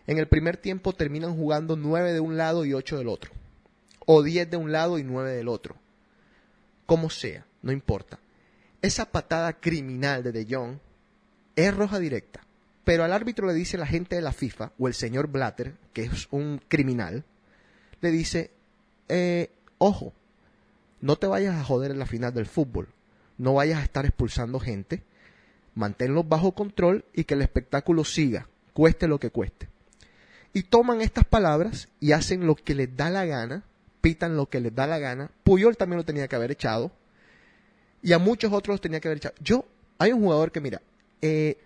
[0.08, 3.32] en el primer tiempo terminan jugando nueve de un lado y ocho del otro.
[4.06, 5.76] O diez de un lado y nueve del otro.
[6.86, 8.20] Como sea, no importa.
[8.82, 10.78] Esa patada criminal de De Jong
[11.56, 12.42] es roja directa.
[12.84, 16.04] Pero al árbitro le dice la gente de la FIFA, o el señor Blatter, que
[16.04, 17.24] es un criminal,
[18.02, 18.52] le dice,
[19.10, 20.14] eh, ojo,
[21.02, 22.90] no te vayas a joder en la final del fútbol,
[23.38, 25.04] no vayas a estar expulsando gente,
[25.76, 29.70] manténlos bajo control y que el espectáculo siga, cueste lo que cueste.
[30.54, 33.64] Y toman estas palabras y hacen lo que les da la gana,
[34.00, 35.30] pitan lo que les da la gana.
[35.44, 36.92] Puyol también lo tenía que haber echado.
[38.02, 39.36] Y a muchos otros los tenía que haber echado.
[39.42, 39.66] Yo,
[39.98, 40.82] hay un jugador que, mira,
[41.22, 41.58] eh,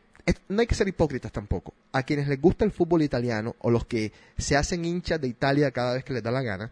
[0.48, 1.74] no hay que ser hipócritas tampoco.
[1.92, 5.72] A quienes les gusta el fútbol italiano o los que se hacen hinchas de Italia
[5.72, 6.72] cada vez que les da la gana,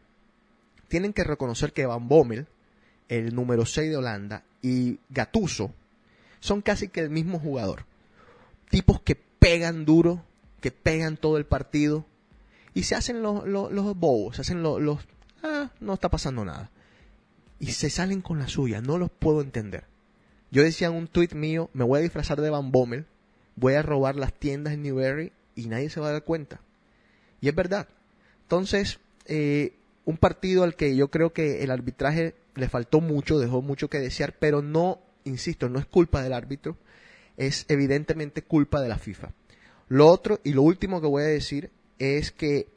[0.88, 2.48] tienen que reconocer que Van Bommel,
[3.10, 5.72] el número 6 de Holanda, y Gattuso
[6.40, 7.86] son casi que el mismo jugador.
[8.70, 10.24] Tipos que pegan duro,
[10.62, 12.06] que pegan todo el partido
[12.74, 15.00] y se hacen los, los, bobos, se hacen los, los
[15.44, 16.70] ah, no está pasando nada.
[17.60, 19.86] Y se salen con la suya, no los puedo entender.
[20.52, 23.06] Yo decía en un tweet mío, me voy a disfrazar de Van Bommel,
[23.58, 26.62] voy a robar las tiendas en Newberry y nadie se va a dar cuenta.
[27.42, 27.90] Y es verdad.
[28.44, 29.74] Entonces, eh,
[30.06, 34.00] un partido al que yo creo que el arbitraje le faltó mucho, dejó mucho que
[34.00, 36.78] desear, pero no, insisto, no es culpa del árbitro,
[37.36, 39.32] es evidentemente culpa de la FIFA.
[39.90, 42.68] Lo otro y lo último que voy a decir es que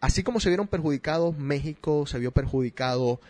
[0.00, 3.20] así como se vieron perjudicados México, se vio perjudicado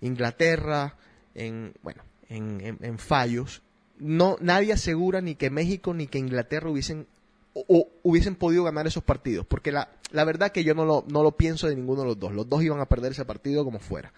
[0.00, 0.96] Inglaterra,
[1.34, 3.62] en bueno, en, en- en fallos,
[4.00, 7.06] no nadie asegura ni que México ni que Inglaterra hubiesen
[7.52, 11.22] o- hubiesen podido ganar esos partidos, porque la, la verdad que yo no lo, no
[11.22, 13.78] lo pienso de ninguno de los dos, los dos iban a perder ese partido como
[13.80, 14.12] fuera.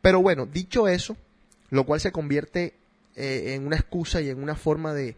[0.00, 1.16] Pero bueno, dicho eso,
[1.70, 2.74] lo cual se convierte
[3.14, 5.16] eh, en una excusa y en una forma de,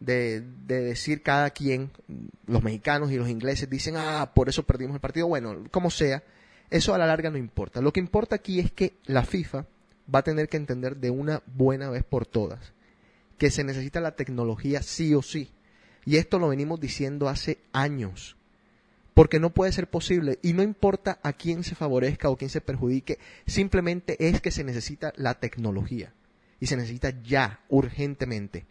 [0.00, 1.90] de, de decir cada quien,
[2.46, 5.26] los mexicanos y los ingleses dicen, ah, por eso perdimos el partido.
[5.28, 6.22] Bueno, como sea,
[6.68, 7.80] eso a la larga no importa.
[7.80, 9.64] Lo que importa aquí es que la FIFA
[10.14, 12.74] va a tener que entender de una buena vez por todas
[13.38, 15.50] que se necesita la tecnología sí o sí.
[16.04, 18.36] Y esto lo venimos diciendo hace años.
[19.14, 20.38] Porque no puede ser posible.
[20.42, 23.18] Y no importa a quién se favorezca o quién se perjudique.
[23.46, 26.12] Simplemente es que se necesita la tecnología.
[26.60, 28.66] Y se necesita ya, urgentemente.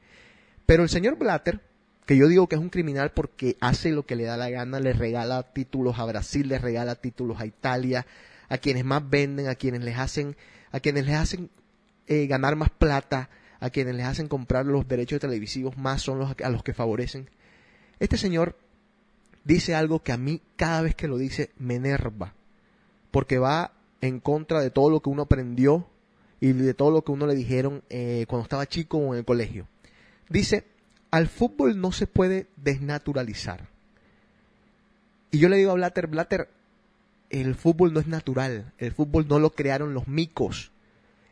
[0.65, 1.61] Pero el señor Blatter,
[2.05, 4.79] que yo digo que es un criminal porque hace lo que le da la gana,
[4.79, 8.05] le regala títulos a Brasil, le regala títulos a Italia,
[8.49, 10.35] a quienes más venden, a quienes les hacen,
[10.71, 11.49] a quienes les hacen
[12.07, 13.29] eh, ganar más plata,
[13.65, 17.29] a quienes les hacen comprar los derechos televisivos más son los a los que favorecen.
[17.99, 18.55] Este señor
[19.43, 22.35] dice algo que a mí cada vez que lo dice me enerva,
[23.09, 25.87] porque va en contra de todo lo que uno aprendió
[26.39, 29.25] y de todo lo que uno le dijeron eh, cuando estaba chico o en el
[29.25, 29.67] colegio.
[30.29, 30.65] Dice,
[31.09, 33.67] al fútbol no se puede desnaturalizar.
[35.31, 36.49] Y yo le digo a Blatter, Blatter,
[37.31, 40.71] el fútbol no es natural, el fútbol no lo crearon los micos,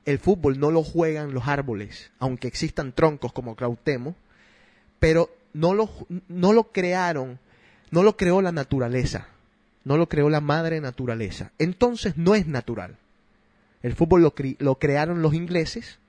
[0.05, 4.15] el fútbol no lo juegan los árboles, aunque existan troncos como Clautemo,
[4.99, 5.89] pero no lo,
[6.27, 7.39] no lo crearon,
[7.91, 9.27] no lo creó la naturaleza,
[9.83, 11.51] no lo creó la madre naturaleza.
[11.59, 12.97] Entonces no es natural.
[13.81, 15.99] El fútbol lo, lo crearon los ingleses,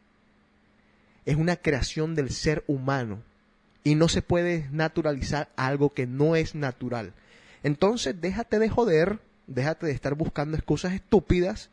[1.24, 3.22] es una creación del ser humano
[3.82, 7.12] y no se puede naturalizar algo que no es natural.
[7.62, 11.70] Entonces déjate de joder, déjate de estar buscando excusas estúpidas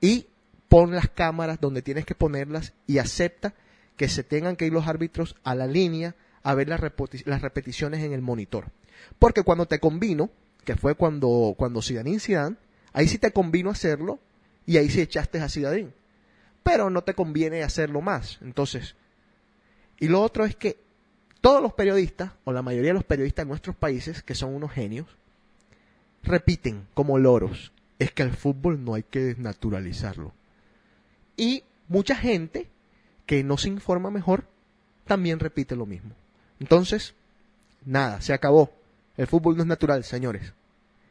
[0.00, 0.26] y
[0.74, 3.54] pon las cámaras donde tienes que ponerlas y acepta
[3.96, 8.12] que se tengan que ir los árbitros a la línea a ver las, repeticiones en
[8.12, 8.72] el monitor.
[9.20, 10.30] Porque cuando te convino,
[10.64, 12.56] que fue cuando, cuando Zidane Zidane,
[12.92, 14.18] ahí sí te convino hacerlo
[14.66, 15.92] y ahí sí echaste a Zidane.
[16.64, 18.40] Pero no te conviene hacerlo más.
[18.42, 18.96] Entonces,
[20.00, 20.78] y lo otro es que
[21.40, 24.72] todos los periodistas, o la mayoría de los periodistas de nuestros países, que son unos
[24.72, 25.06] genios,
[26.24, 30.32] repiten como loros, es que el fútbol no hay que desnaturalizarlo.
[31.36, 32.68] Y mucha gente
[33.26, 34.46] que no se informa mejor
[35.06, 36.12] también repite lo mismo.
[36.60, 37.14] Entonces,
[37.84, 38.70] nada, se acabó.
[39.16, 40.52] El fútbol no es natural, señores.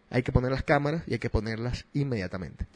[0.09, 2.67] Hay que poner las cámaras y hay que ponerlas inmediatamente.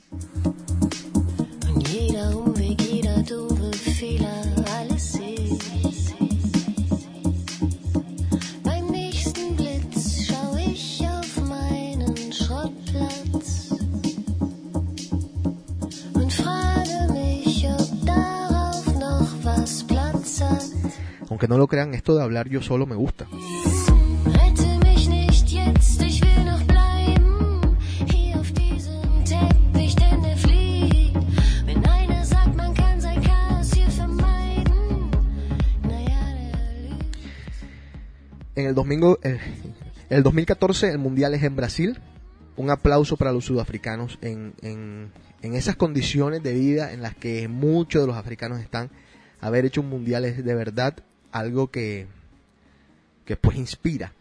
[21.37, 23.27] Aunque no lo crean, esto de hablar yo solo me gusta.
[38.55, 39.39] En el, domingo, el,
[40.09, 41.99] el 2014 el Mundial es en Brasil.
[42.55, 45.11] Un aplauso para los sudafricanos en, en,
[45.43, 48.89] en esas condiciones de vida en las que muchos de los africanos están.
[49.39, 50.95] Haber hecho un Mundial es de verdad
[51.31, 52.07] algo que,
[53.25, 54.13] que pues inspira.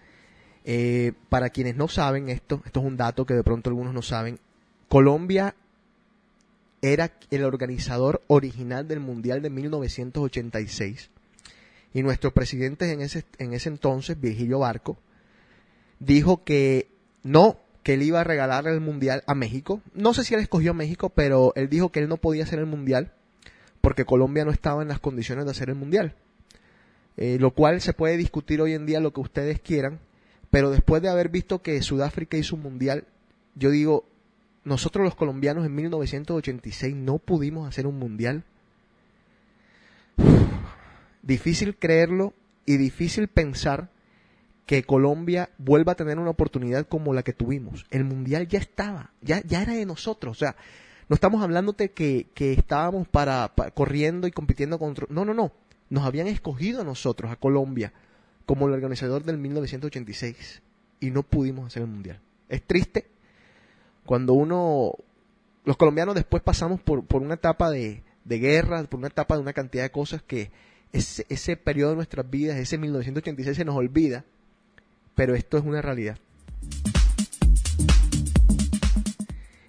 [0.65, 4.03] Eh, para quienes no saben esto, esto es un dato que de pronto algunos no
[4.03, 4.41] saben,
[4.89, 5.55] Colombia
[6.83, 11.11] era el organizador original del Mundial de 1986
[11.95, 14.99] y nuestro presidente en ese, en ese entonces, Virgilio Barco,
[15.99, 16.89] dijo que
[17.23, 19.81] no, que él iba a regalar el Mundial a México.
[19.95, 22.59] No sé si él escogió a México, pero él dijo que él no podía hacer
[22.59, 23.13] el Mundial
[23.81, 26.17] porque Colombia no estaba en las condiciones de hacer el Mundial.
[27.17, 30.01] Eh, lo cual se puede discutir hoy en día lo que ustedes quieran,
[30.51, 33.05] pero después de haber visto que Sudáfrica hizo un Mundial,
[33.55, 34.05] yo digo,
[34.65, 38.45] nosotros los colombianos en 1986 no pudimos hacer un Mundial.
[41.23, 42.35] Difícil creerlo
[42.67, 43.89] y difícil pensar
[44.67, 47.87] que Colombia vuelva a tener una oportunidad como la que tuvimos.
[47.91, 50.37] El Mundial ya estaba, ya, ya era de nosotros.
[50.37, 50.57] O sea,
[51.09, 55.07] no estamos hablando de que, que estábamos para, pa- corriendo y compitiendo contra...
[55.09, 55.53] No, no, no.
[55.89, 57.93] Nos habían escogido a nosotros, a Colombia,
[58.45, 60.63] como el organizador del 1986
[61.01, 62.21] y no pudimos hacer el Mundial.
[62.49, 63.07] Es triste
[64.05, 64.93] cuando uno...
[65.65, 69.41] Los colombianos después pasamos por, por una etapa de, de guerra, por una etapa de
[69.41, 70.53] una cantidad de cosas que
[70.93, 74.25] ese, ese periodo de nuestras vidas, ese 1986 se nos olvida,
[75.17, 76.19] pero esto es una realidad.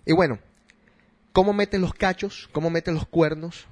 [0.06, 0.39] Y bueno,
[1.34, 2.47] ¿cómo metes los cachos?
[2.51, 3.67] ¿Cómo metes los cuernos?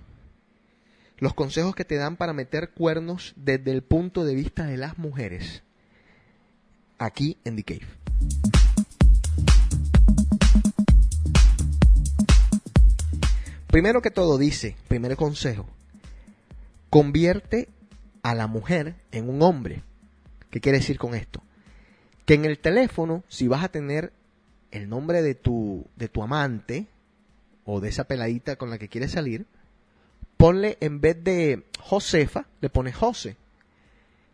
[1.17, 4.97] Los consejos que te dan para meter cuernos desde el punto de vista de las
[4.97, 5.63] mujeres.
[6.97, 7.88] Aquí en The Cave.
[13.67, 15.67] Primero que todo dice, primer consejo,
[16.89, 17.69] convierte
[18.21, 19.84] a la mujer en un hombre.
[20.49, 21.41] ¿Qué quiere decir con esto?
[22.25, 24.12] Que en el teléfono, si vas a tener
[24.71, 26.88] el nombre de tu, de tu amante
[27.63, 29.45] o de esa peladita con la que quieres salir,
[30.38, 33.38] ponle en vez de Josefa, le pones José.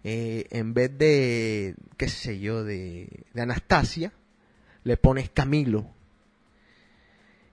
[0.04, 4.12] Eh, en vez de, qué sé yo, de, Anastasia,
[4.84, 5.86] le pones Camilo.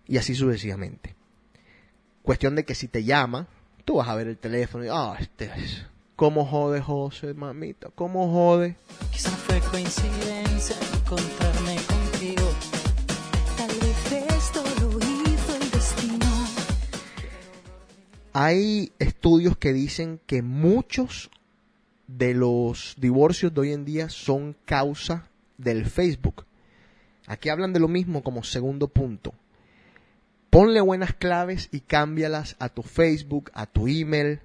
[0.06, 1.14] Y así sucesivamente.
[2.22, 3.46] Cuestión de que si te llama,
[3.84, 5.84] tú vas a ver el teléfono y, ah, este es.
[6.16, 7.90] ¿Cómo jode José, mamita?
[7.94, 8.76] ¿Cómo jode?
[9.12, 11.97] Quizá fue coincidencia encontrarme contigo.
[18.40, 21.28] Hay estudios que dicen que muchos
[22.06, 26.46] de los divorcios de hoy en día son causa del Facebook.
[27.26, 29.34] Aquí hablan de lo mismo como segundo punto.
[30.50, 34.38] Ponle buenas claves y cámbialas a tu Facebook, a tu email,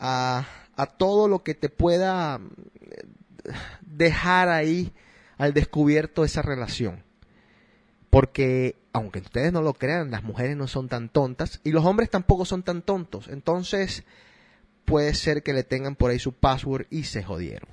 [0.00, 0.46] a,
[0.96, 2.40] todo lo que te pueda
[2.80, 3.02] eh,
[3.82, 4.94] dejar ahí
[5.36, 7.04] al descubierto esa relación.
[8.16, 12.08] Porque, aunque ustedes no lo crean, las mujeres no son tan tontas y los hombres
[12.08, 13.28] tampoco son tan tontos.
[13.28, 14.04] Entonces,
[14.86, 17.68] puede ser que le tengan por ahí su password y se jodieron.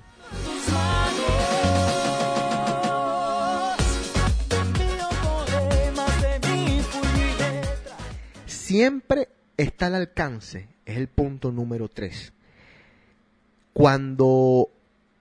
[8.44, 12.34] Siempre está al alcance, es el punto número tres.
[13.72, 14.68] Cuando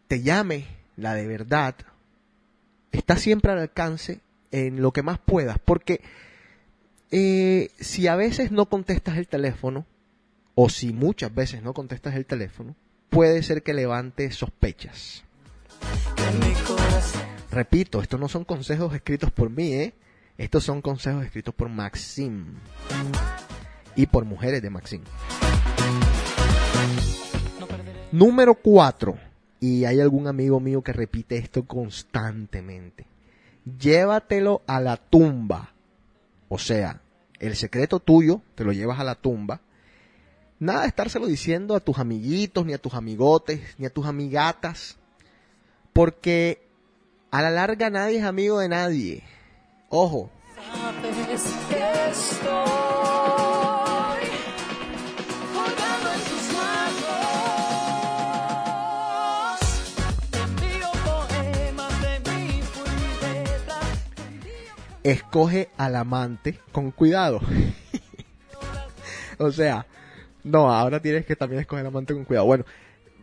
[0.09, 0.65] te llame
[0.97, 1.75] la de verdad,
[2.91, 4.19] está siempre al alcance
[4.53, 5.99] en lo que más puedas, porque
[7.11, 9.85] eh, si a veces no contestas el teléfono,
[10.55, 12.75] o si muchas veces no contestas el teléfono,
[13.09, 15.23] puede ser que levantes sospechas.
[17.51, 19.93] Repito, estos no son consejos escritos por mí, ¿eh?
[20.37, 22.45] Estos son consejos escritos por Maxim.
[23.95, 25.01] Y por mujeres de Maxim.
[28.11, 29.17] Número 4.
[29.59, 33.12] y hay algún amigo mío que repite esto constantemente.
[33.65, 35.73] Llévatelo a la tumba.
[36.49, 37.01] O sea,
[37.39, 39.61] el secreto tuyo te lo llevas a la tumba.
[40.59, 44.97] Nada de estárselo diciendo a tus amiguitos, ni a tus amigotes, ni a tus amigatas.
[45.91, 46.65] Porque
[47.31, 49.23] a la larga nadie es amigo de nadie.
[49.89, 50.29] Ojo,
[65.03, 67.41] escoge al amante con cuidado.
[69.37, 69.85] o sea,
[70.43, 72.45] no, ahora tienes que también escoger al amante con cuidado.
[72.45, 72.65] Bueno,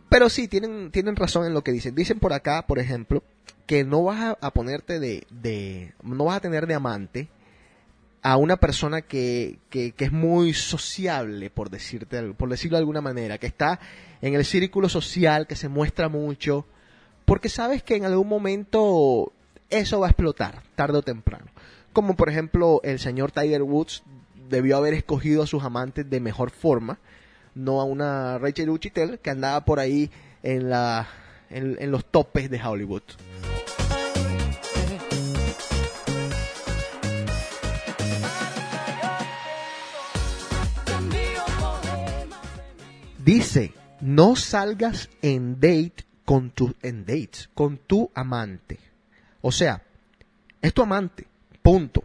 [0.09, 1.95] pero sí, tienen, tienen razón en lo que dicen.
[1.95, 3.23] Dicen por acá, por ejemplo,
[3.65, 7.29] que no vas a, ponerte de, de, no vas a tener de amante
[8.21, 13.01] a una persona que, que, que es muy sociable, por decirte, por decirlo de alguna
[13.01, 13.79] manera, que está
[14.21, 16.65] en el círculo social, que se muestra mucho,
[17.25, 19.31] porque sabes que en algún momento
[19.69, 21.50] eso va a explotar, tarde o temprano.
[21.93, 24.03] Como por ejemplo el señor Tiger Woods
[24.49, 26.99] debió haber escogido a sus amantes de mejor forma,
[27.53, 30.09] no a una Rachel Uchitel que andaba por ahí
[30.43, 31.07] en la
[31.49, 33.03] en, los topes de Hollywood.
[43.23, 48.79] Dice, no salgas en date con tu en dates con tu amante.
[49.41, 49.83] O sea,
[50.61, 51.27] es tu amante,
[51.61, 52.03] punto.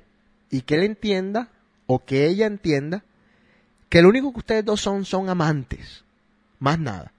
[0.51, 1.49] Y que él entienda
[1.87, 3.03] o que ella entienda
[3.89, 6.05] que lo único que ustedes dos son son amantes,
[6.59, 7.13] más nada.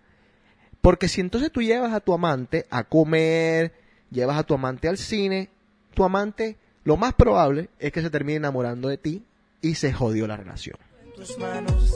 [0.82, 3.74] Porque si entonces tú llevas a tu amante a comer,
[4.12, 5.50] llevas a tu amante al cine,
[5.94, 9.26] tu amante lo más probable es que se termine enamorando de ti
[9.62, 10.78] y se jodió la relación.
[11.04, 11.94] en tus manos.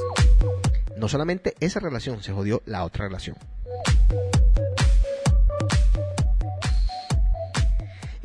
[0.98, 3.38] No solamente esa relación, se jodió la otra relación.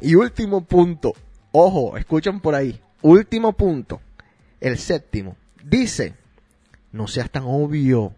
[0.00, 1.14] Y último punto,
[1.58, 4.00] ojo, escuchan por ahí, último punto,
[4.60, 6.14] el séptimo, dice,
[6.92, 8.14] no seas tan obvio.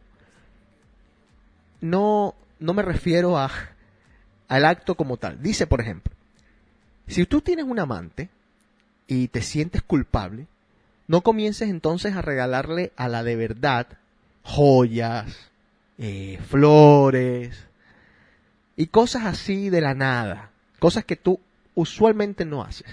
[1.81, 3.51] No, no me refiero a,
[4.49, 5.43] al acto como tal.
[5.43, 6.13] Dice, por ejemplo,
[7.07, 8.29] si tú tienes un amante
[9.07, 10.47] y te sientes culpable,
[11.07, 13.87] no comiences entonces a regalarle a la de verdad
[14.43, 15.51] joyas,
[15.99, 17.67] eh, flores
[18.77, 21.41] y cosas así de la nada, cosas que tú
[21.75, 22.87] usualmente no haces.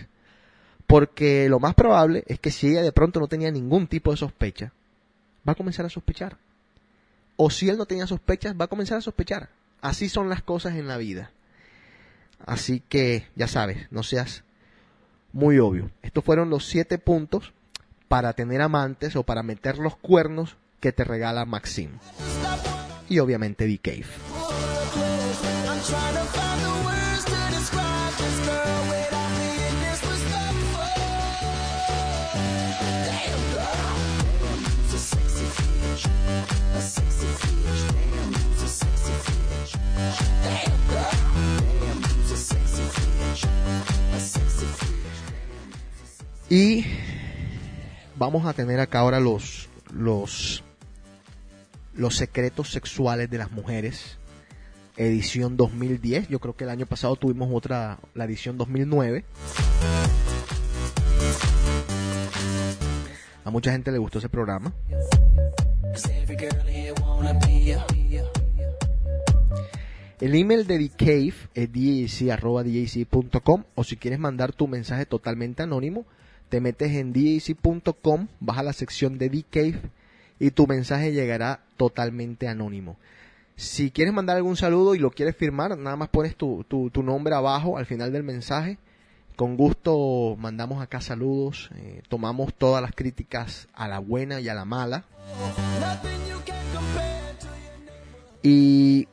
[0.88, 4.18] Porque lo más probable es que si ella de pronto no tenía ningún tipo de
[4.18, 4.72] sospecha,
[5.48, 6.38] va a comenzar a sospechar.
[7.38, 9.50] O si él no tenía sospechas, va a comenzar a sospechar.
[9.82, 11.32] Así son las cosas en la vida.
[12.46, 14.44] Así que, ya sabes, no seas
[15.34, 15.92] muy obvio.
[16.02, 17.54] Estos fueron los siete puntos
[18.08, 21.92] para tener amantes o para meter los cuernos que te regala Maxim.
[23.10, 24.06] Y obviamente The Cave.
[46.50, 46.86] Y
[48.16, 50.64] vamos a tener acá ahora los, los,
[51.96, 54.18] los secretos sexuales de las mujeres.
[54.96, 56.30] Edición 2010.
[56.30, 59.26] Yo creo que el año pasado tuvimos otra, la edición 2009.
[63.44, 64.72] A mucha gente le gustó ese programa.
[70.22, 76.06] El email de The Cave es dac.com o si quieres mandar tu mensaje totalmente anónimo,
[76.56, 79.82] te metes en dac.com, vas a la sección de The Cave
[80.40, 82.96] y tu mensaje llegará totalmente anónimo.
[83.58, 87.36] Si quieres mandar algún saludo y lo quieres firmar, nada más pones tu, tu, nombre
[87.36, 88.78] abajo al final del mensaje.
[89.36, 94.54] Con gusto mandamos acá saludos, eh, tomamos todas las críticas a la buena y a
[94.54, 95.04] la mala.
[98.44, 99.10] Y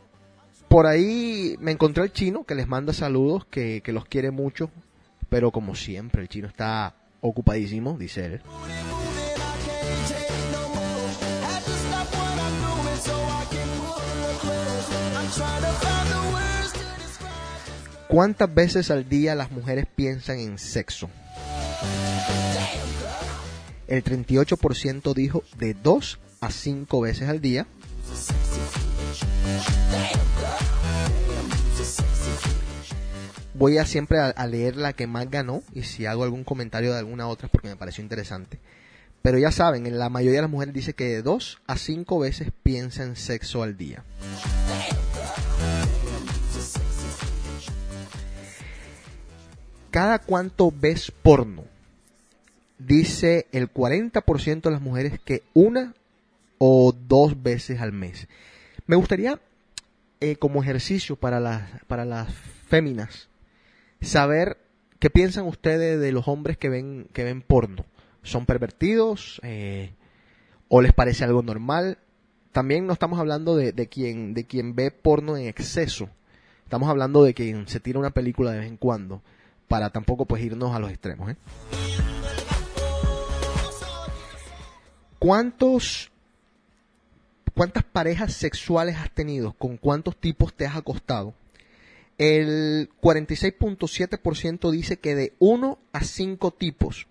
[0.68, 4.70] por ahí me encontré el chino que les manda saludos, que, que los quiere mucho,
[5.28, 8.40] pero como siempre, el chino está ocupadísimo, dice él.
[18.08, 21.08] ¿Cuántas veces al día las mujeres piensan en sexo?
[23.86, 27.66] El 38% dijo de 2 a 5 veces al día.
[33.55, 36.98] voy a siempre a, leer la que más ganó y si hago algún comentario de
[36.98, 38.59] alguna otra porque me pareció interesante.
[39.20, 42.50] Pero ya saben, la mayoría de las mujeres dice que de dos a cinco veces
[42.62, 44.05] piensa en sexo al día.
[49.90, 51.64] ¿Cada cuánto ves porno?
[52.78, 55.94] Dice el 40% de las mujeres que una
[56.59, 58.26] o dos veces al mes.
[58.86, 59.38] Me gustaría
[60.20, 62.32] eh, como ejercicio para las, para las
[62.66, 63.28] féminas
[64.03, 64.59] saber
[64.98, 67.84] qué piensan ustedes de los hombres que ven, que ven porno.
[68.22, 69.40] ¿Son pervertidos?
[69.42, 69.94] Eh,
[70.68, 71.98] ¿O les parece algo normal?
[72.53, 76.09] También no estamos hablando de, de quien, de quien ve porno en exceso.
[76.64, 79.22] Estamos hablando de quien se tira una película de vez en cuando.
[79.68, 81.30] Para tampoco pues irnos a los extremos.
[81.30, 81.36] ¿eh?
[85.18, 86.11] ¿Cuántos,
[87.55, 89.53] ¿Cuántas parejas sexuales has tenido?
[89.53, 91.34] ¿Con cuántos tipos te has acostado?
[92.18, 97.06] El 46.7% dice que de 1 a 5 tipos.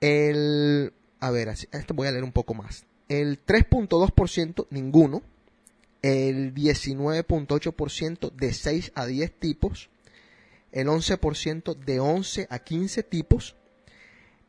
[0.00, 2.84] El, a ver, esto voy a leer un poco más.
[3.08, 5.22] El 3.2% ninguno.
[6.02, 9.90] El 19.8% de 6 a 10 tipos.
[10.72, 13.56] El 11% de 11 a 15 tipos.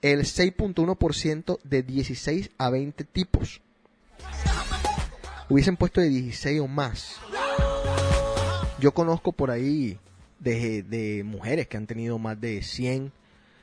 [0.02, 3.62] El 6.1% de 16 a 20 tipos.
[5.50, 7.20] Hubiesen puesto de 16 o más.
[8.82, 10.00] Yo conozco por ahí
[10.40, 13.12] de, de mujeres que han tenido más de 100,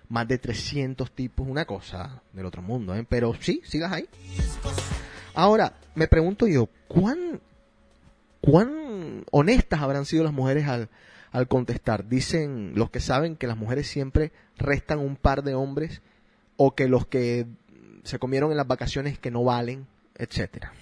[0.08, 3.04] más de 300 tipos, una cosa del otro mundo, ¿eh?
[3.08, 4.08] pero sí, sí las hay.
[5.34, 7.40] Ahora, me pregunto yo, ¿cuán,
[8.40, 10.88] cuán honestas habrán sido las mujeres al,
[11.32, 12.08] al contestar?
[12.08, 16.00] Dicen los que saben que las mujeres siempre restan un par de hombres
[16.56, 17.46] o que los que
[18.04, 20.72] se comieron en las vacaciones que no valen, etcétera.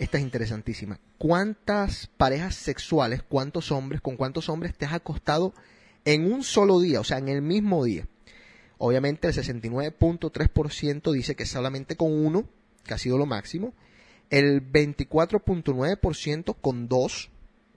[0.00, 0.98] Esta es interesantísima.
[1.18, 5.52] ¿Cuántas parejas sexuales, cuántos hombres, con cuántos hombres te has acostado
[6.06, 8.08] en un solo día, o sea, en el mismo día?
[8.78, 12.48] Obviamente el 69.3% dice que solamente con uno,
[12.82, 13.74] que ha sido lo máximo.
[14.30, 17.28] El 24.9% con dos,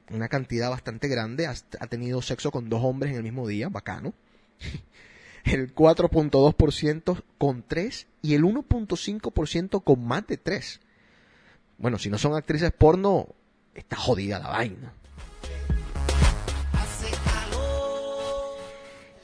[0.09, 4.13] una cantidad bastante grande, ha tenido sexo con dos hombres en el mismo día, bacano.
[5.43, 10.79] El 4.2% con tres y el 1.5% con más de tres.
[11.83, 13.27] Bueno, si no son actrices porno,
[13.75, 14.93] está jodida la vaina.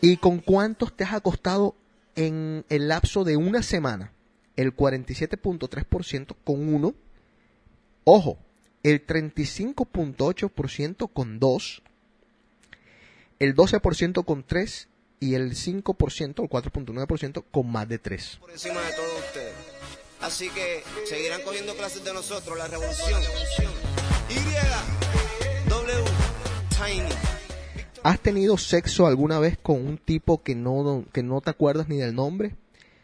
[0.02, 1.78] ¿Y con cuántos te has acostado
[2.18, 4.12] en el lapso de una semana?
[4.58, 6.96] El 47.3% con uno.
[8.04, 8.38] Ojo,
[8.84, 11.82] el 35.8% con dos.
[13.40, 14.90] El 12% con tres.
[15.22, 18.36] Y el 5%, el 4.9% con más de tres.
[18.42, 19.69] por encima de todos ustedes.
[20.22, 23.22] Así que seguirán cogiendo clases de nosotros, la revolución.
[24.30, 26.04] Y, W,
[26.78, 27.10] Tiny.
[28.04, 31.98] ¿Has tenido sexo alguna vez con un tipo que no, que no te acuerdas ni
[31.98, 32.56] del nombre?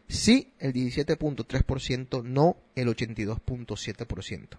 [0.07, 4.57] Sí, el 17.3%, no el 82.7%.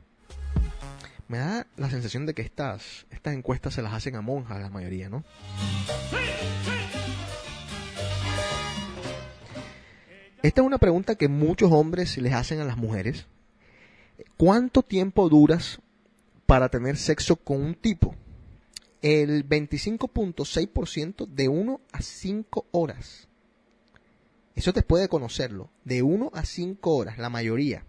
[1.28, 4.70] Me da la sensación de que estas, estas encuestas se las hacen a monjas la
[4.70, 5.24] mayoría, ¿no?
[10.42, 13.26] Esta es una pregunta que muchos hombres les hacen a las mujeres.
[14.36, 15.80] ¿Cuánto tiempo duras
[16.46, 18.14] para tener sexo con un tipo?
[19.02, 23.28] El 25.6% de 1 a 5 horas.
[24.54, 25.70] Eso te puede conocerlo.
[25.84, 27.84] De 1 a 5 horas, la mayoría.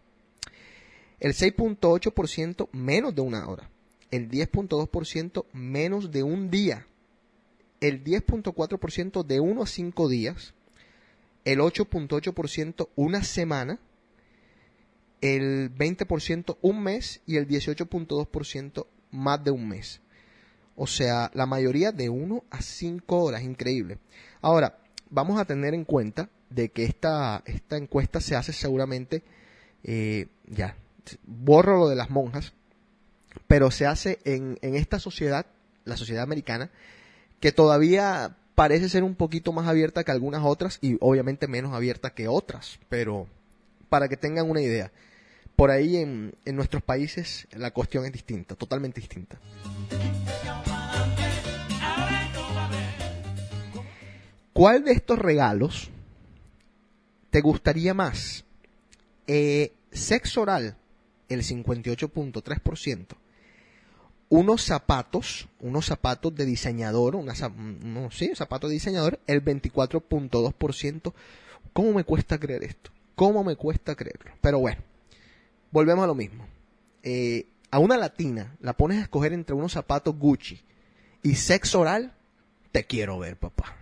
[1.20, 3.70] El 6.8% menos de una hora.
[4.12, 6.88] El 10.2% menos de un día.
[7.82, 10.54] El 10.4% de 1 a 5 días.
[11.48, 13.80] El 8.8% una semana.
[15.22, 17.22] El 20% un mes.
[17.26, 20.02] Y el 18.2% más de un mes.
[20.76, 23.98] O sea, la mayoría de 1 a 5 horas, increíble.
[24.42, 24.78] Ahora,
[25.10, 29.24] vamos a tener en cuenta de que esta, esta encuesta se hace seguramente,
[29.86, 30.76] eh, ya,
[31.26, 32.52] borro lo de las monjas,
[33.48, 35.46] pero se hace en, en esta sociedad,
[35.86, 36.72] la sociedad americana,
[37.40, 42.16] que todavía parece ser un poquito más abierta que algunas otras y obviamente menos abierta
[42.16, 43.28] que otras, pero
[43.88, 44.92] para que tengan una idea,
[45.56, 49.38] por ahí en, nuestros países la cuestión es distinta, totalmente distinta.
[54.54, 55.92] ¿Cuál de estos regalos
[57.30, 58.44] te gustaría más?
[59.28, 60.76] Eh, sexo oral,
[61.30, 63.06] el 58.3%.
[64.30, 67.34] Unos zapatos, unos zapatos de diseñador, una,
[67.84, 71.14] no, sí, zapatos de diseñador, el 24.2%.
[71.74, 72.92] ¿Cómo me cuesta creer esto?
[73.16, 74.32] ¿Cómo me cuesta creerlo?
[74.42, 74.82] Pero bueno,
[75.72, 76.46] volvemos a lo mismo.
[77.04, 80.62] Eh, a una latina la pones a escoger entre unos zapatos Gucci
[81.24, 82.14] y sexo oral,
[82.72, 83.76] te quiero ver, papá.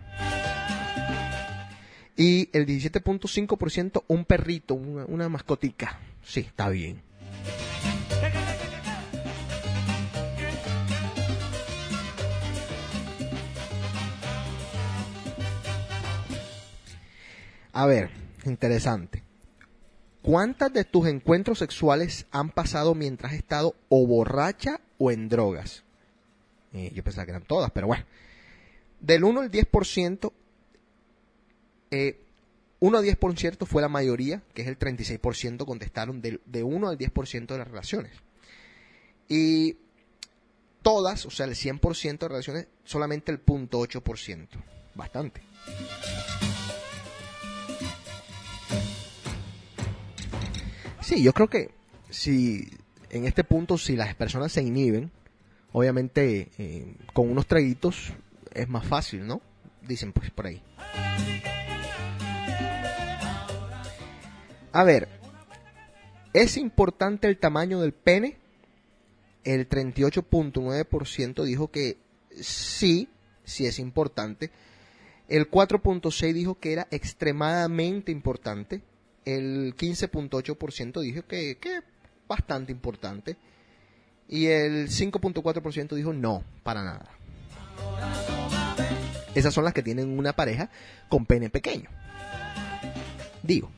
[2.16, 6.00] Y el 17.5% un perrito, una, una mascotica.
[6.24, 7.02] Sí, está bien.
[17.76, 18.08] A ver,
[18.46, 19.22] interesante.
[20.22, 25.84] ¿Cuántas de tus encuentros sexuales han pasado mientras has estado o borracha o en drogas?
[26.72, 28.06] Eh, yo pensaba que eran todas, pero bueno.
[29.00, 30.32] Del 1 al 10%,
[31.90, 32.18] eh,
[32.80, 36.96] 1 a 10% fue la mayoría, que es el 36% contestaron del- de 1 al
[36.96, 38.12] 10% de las relaciones.
[39.28, 39.76] Y
[40.80, 44.58] todas, o sea, el 100% de relaciones, solamente el 0.8%.
[44.94, 45.42] Bastante.
[51.06, 51.70] Sí, yo creo que
[52.10, 52.68] si
[53.10, 55.12] en este punto, si las personas se inhiben,
[55.70, 58.12] obviamente eh, con unos traguitos
[58.52, 59.40] es más fácil, ¿no?
[59.82, 60.60] Dicen pues por ahí.
[64.72, 65.08] A ver,
[66.32, 68.38] ¿es importante el tamaño del pene?
[69.44, 71.98] El 38.9% dijo que
[72.32, 73.08] sí,
[73.44, 74.50] sí es importante.
[75.28, 78.82] El 4.6 dijo que era extremadamente importante.
[79.26, 81.80] El 15.8% dijo que, que
[82.26, 83.36] bastante importante.
[84.28, 87.10] Y el 5.4% dijo no, para nada.
[89.34, 90.70] Esas son las que tienen una pareja
[91.08, 91.90] con pene pequeño.
[93.42, 93.70] Digo.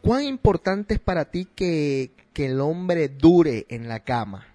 [0.00, 4.46] ¿Cuán importante es para ti que, que el hombre dure en la cama?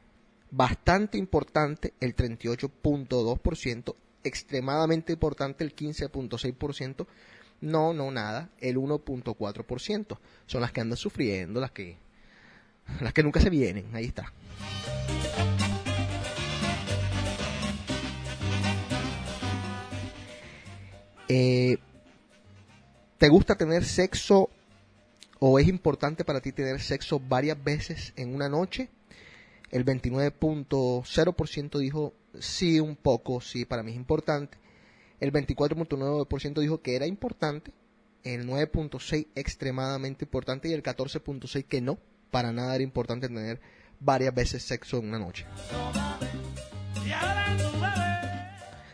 [0.51, 7.07] Bastante importante el 38.2%, extremadamente importante el 15.6%,
[7.61, 10.17] no, no nada, el 1.4%.
[10.45, 11.97] Son las que andan sufriendo, las que
[13.01, 14.33] las que nunca se vienen, ahí está.
[21.27, 21.77] Eh,
[23.17, 24.49] ¿Te gusta tener sexo
[25.39, 28.89] o es importante para ti tener sexo varias veces en una noche?
[29.71, 34.57] El 29.0% dijo sí, un poco, sí, para mí es importante.
[35.19, 37.73] El 24.9% dijo que era importante.
[38.23, 41.99] El 9.6% extremadamente importante y el 14.6% que no,
[42.31, 43.61] para nada era importante tener
[43.99, 45.45] varias veces sexo en una noche.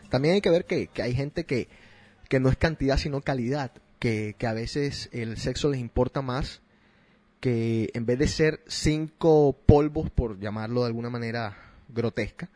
[0.08, 1.68] También hay que ver que, que hay gente que,
[2.28, 6.62] que no es cantidad sino calidad, que, que a veces el sexo les importa más
[7.40, 11.56] que en vez de ser cinco polvos, por llamarlo de alguna manera
[11.88, 12.50] grotesca,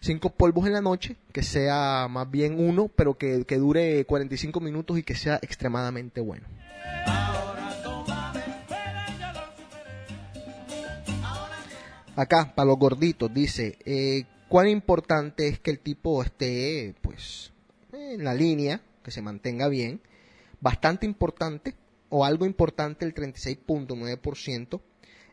[0.00, 4.60] cinco polvos en la noche, que sea más bien uno, pero que, que dure 45
[4.60, 6.46] minutos y que sea extremadamente bueno.
[12.18, 17.52] Acá, para los gorditos, dice, eh, cuán importante es que el tipo esté, pues,
[17.92, 20.00] en la línea, que se mantenga bien,
[20.60, 21.76] bastante importante,
[22.08, 24.80] o algo importante el 36.9%,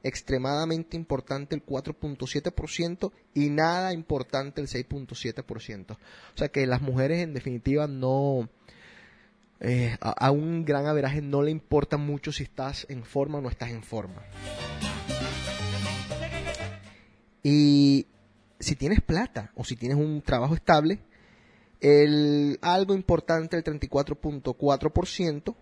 [0.06, 5.92] extremadamente importante el 4.7% y nada importante el 6.7%.
[5.94, 5.98] O
[6.36, 8.48] sea que las mujeres en definitiva no...
[9.60, 13.50] eh, a, un gran averaje no le importa mucho si estás en forma o no
[13.50, 14.22] estás en forma.
[17.42, 18.06] Y
[18.60, 21.00] si tienes plata o si tienes un trabajo estable,
[21.82, 25.56] el, algo importante el 34.4%,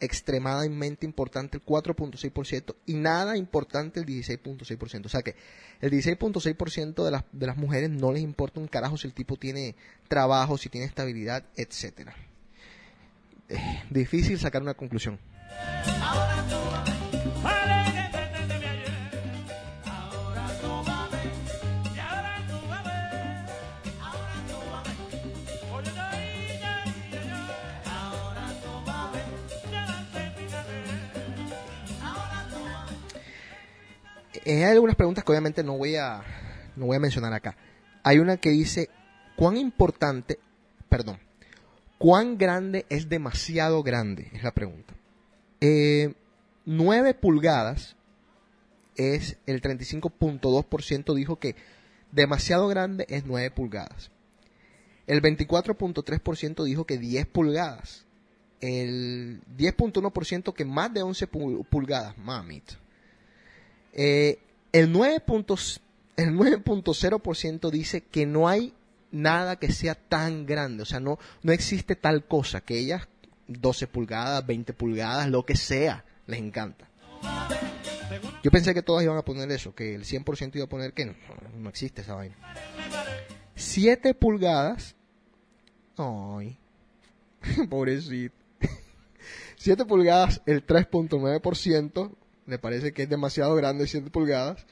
[0.00, 5.06] extremadamente importante el 4.6% y nada importante el 16.6%.
[5.06, 5.34] O sea que
[5.80, 9.36] el 16.6% de las, de las mujeres no les importa un carajo si el tipo
[9.36, 9.74] tiene
[10.08, 12.14] trabajo, si tiene estabilidad, etcétera.
[13.48, 15.18] Eh, difícil sacar una conclusión.
[34.52, 36.22] Hay algunas preguntas que obviamente no voy a
[36.76, 37.56] no voy a mencionar acá.
[38.02, 38.88] Hay una que dice
[39.36, 40.38] cuán importante,
[40.88, 41.18] perdón,
[41.98, 44.94] cuán grande es demasiado grande es la pregunta.
[45.60, 46.14] Eh,
[46.64, 47.96] 9 pulgadas
[48.96, 51.56] es el 35.2% dijo que
[52.12, 54.10] demasiado grande es 9 pulgadas.
[55.06, 58.04] El 24.3% dijo que 10 pulgadas.
[58.60, 62.74] El 10.1% que más de 11 pul- pulgadas, mamita.
[64.00, 64.38] Eh,
[64.70, 65.80] el 9 puntos-
[66.16, 68.72] el 9.0% dice que no hay
[69.10, 73.08] nada que sea tan grande, o sea, no, no existe tal cosa, que ellas
[73.48, 76.88] 12 pulgadas, 20 pulgadas, lo que sea, les encanta.
[78.44, 81.06] Yo pensé que todas iban a poner eso, que el 100% iba a poner que
[81.06, 81.14] no,
[81.56, 82.36] no existe esa vaina.
[83.56, 84.94] 7 pulgadas,
[85.96, 86.56] ay,
[87.68, 88.36] pobrecito.
[89.56, 92.12] 7 pulgadas, el 3.9%,
[92.48, 94.66] le parece que es demasiado grande 7 pulgadas.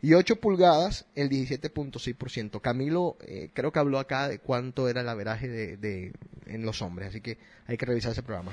[0.00, 2.60] Y 8 pulgadas, el 17.6%.
[2.60, 6.12] Camilo eh, creo que habló acá de cuánto era el averaje de,
[6.46, 8.52] en los hombres, así que hay que revisar ese programa.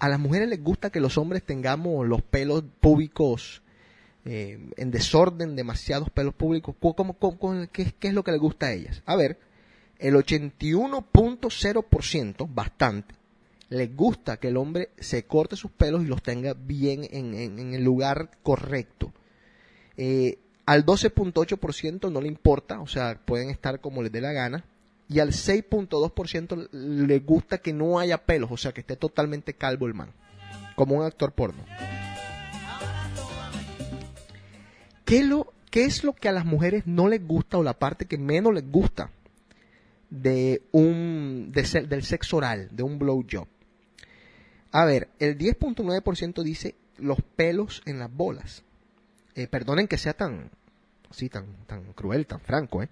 [0.00, 3.62] A las mujeres les gusta que los hombres tengamos los pelos públicos
[4.24, 6.74] eh, en desorden, demasiados pelos públicos.
[6.80, 9.00] ¿Cómo, cómo- cómo- cómo- qué, qué es lo que les gusta a ellas?
[9.06, 9.38] A ver,
[10.00, 13.14] el 81.0%, bastante,
[13.72, 17.82] les gusta que el hombre se corte sus pelos y los tenga bien en, el
[17.82, 19.12] lugar correcto.
[19.96, 24.64] Eh, al 12.8% no le importa, o sea, pueden estar como les dé la gana.
[25.08, 29.86] Y al 6.2% le gusta que no haya pelos, o sea, que esté totalmente calvo
[29.86, 30.10] el man,
[30.76, 31.64] como un actor porno.
[35.06, 38.18] ¿Qué lo, es lo que a las mujeres no les gusta o la parte que
[38.18, 39.10] menos les gusta
[40.10, 43.48] de un del sexo oral, de un blowjob?
[44.72, 48.62] A ver, el 10.9% dice los pelos en las bolas.
[49.34, 50.50] Eh, perdonen que sea tan
[51.10, 52.88] así tan tan cruel, tan franco, ¿eh?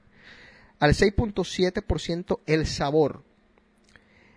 [0.79, 3.23] Al 6.7% el sabor.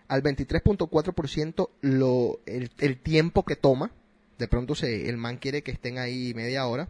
[0.07, 3.91] Al 23.4% lo el, el tiempo que toma.
[4.37, 6.89] De pronto se, el man quiere que estén ahí media hora.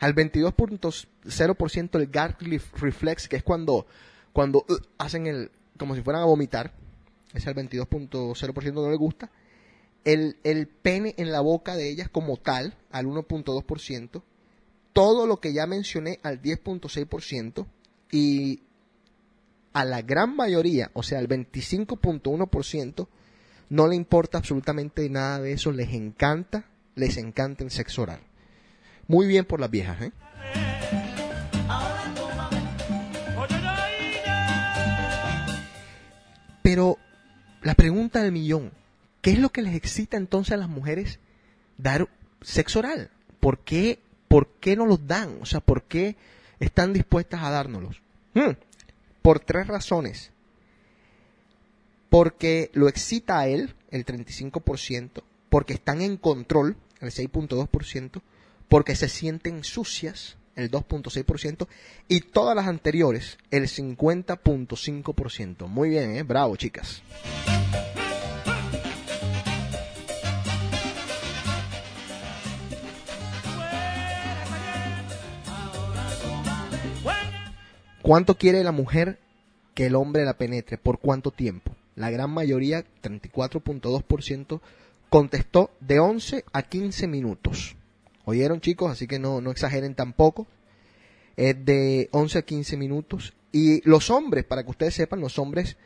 [0.00, 3.86] Al 22.0% el gag ref- reflex, que es cuando,
[4.32, 6.72] cuando uh, hacen el, como si fueran a vomitar.
[7.34, 9.30] Ese al 22.0% no le gusta.
[10.04, 14.22] El, el pene en la boca de ellas como tal, al 1.2%.
[14.92, 17.66] Todo lo que ya mencioné al 10.6%.
[18.12, 18.62] Y
[19.72, 23.08] a la gran mayoría, o sea, al 25.1%,
[23.68, 25.70] no le importa absolutamente nada de eso.
[25.70, 26.64] Les encanta,
[26.96, 28.20] les encanta el sexo oral.
[29.06, 30.12] Muy bien por las viejas, ¿eh?
[36.62, 36.98] Pero
[37.62, 38.72] la pregunta del millón,
[39.20, 41.18] ¿qué es lo que les excita entonces a las mujeres
[41.78, 42.08] dar
[42.42, 43.10] sexo oral?
[43.40, 45.38] ¿Por qué, por qué no los dan?
[45.40, 46.16] O sea, ¿por qué
[46.58, 48.02] están dispuestas a dárnoslos?
[48.34, 48.52] Hmm,
[49.22, 50.30] Por tres razones.
[52.08, 58.20] Porque lo excita a él, el 35%, porque están en control, el 6.2%,
[58.68, 61.68] porque se sienten sucias, el 2.6%,
[62.08, 65.66] y todas las anteriores, el 50.5%.
[65.68, 66.22] Muy bien, ¿eh?
[66.24, 67.02] Bravo, chicas.
[78.02, 79.18] ¿Cuánto quiere la mujer
[79.74, 80.78] que el hombre la penetre?
[80.78, 81.74] ¿Por cuánto tiempo?
[81.96, 84.60] La gran mayoría, 34.2%,
[85.10, 87.76] contestó de 11 a 15 minutos.
[88.24, 88.90] ¿Oyeron chicos?
[88.90, 90.46] Así que no, no exageren tampoco.
[91.36, 93.34] Es de 11 a 15 minutos.
[93.52, 95.76] Y los hombres, para que ustedes sepan, los hombres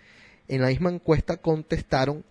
[0.46, 2.24] en la misma encuesta contestaron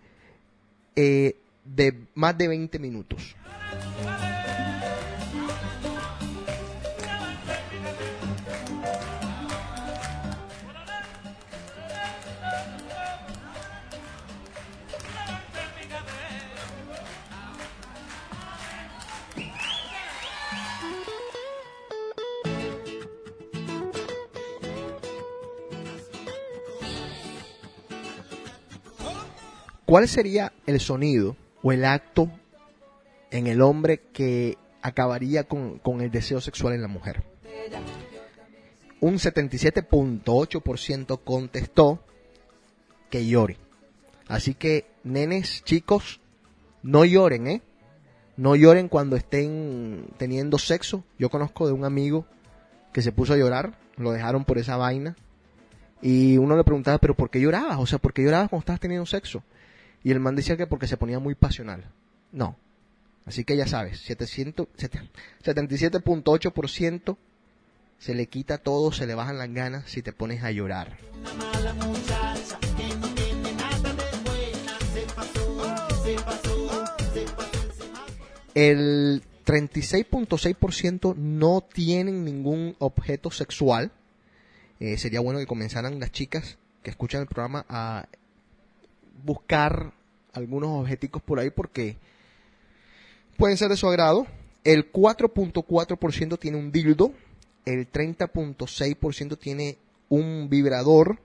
[0.96, 3.36] eh, de más de 20 minutos.
[29.94, 32.32] ¿Cuál sería el sonido o el acto
[33.30, 37.22] en el hombre que acabaría con, el deseo sexual en la mujer?
[39.02, 42.04] Un 77.8% contestó
[43.12, 43.58] que llore.
[44.28, 46.20] Así que, nenes, chicos,
[46.82, 47.62] no lloren, ¿eh?
[48.36, 51.04] No lloren cuando estén teniendo sexo.
[51.20, 52.26] Yo conozco de un amigo
[52.94, 55.16] que se puso a llorar, lo dejaron por esa vaina.
[56.02, 57.78] Y uno le preguntaba, pero ¿por qué llorabas?
[57.78, 59.44] O sea, ¿por qué llorabas cuando estabas teniendo sexo?
[60.04, 61.86] Y el man decía que porque se ponía muy pasional.
[62.32, 62.58] No.
[63.26, 65.10] Así que ya sabes, 700 sete-
[65.44, 67.18] 77.8%
[68.00, 70.98] se le quita todo, se le bajan las ganas si te pones a llorar.
[78.54, 83.92] El 36.6% no tienen ningún objeto sexual.
[84.80, 88.08] Eh, sería bueno que comenzaran las chicas que escuchan el programa a
[89.24, 89.94] buscar
[90.34, 91.98] algunos objeticos por ahí porque
[93.38, 94.28] pueden ser de su agrado.
[94.64, 97.14] El 4.4% tiene un dildo,
[97.66, 99.78] el 30.6% tiene
[100.10, 101.20] un vibrador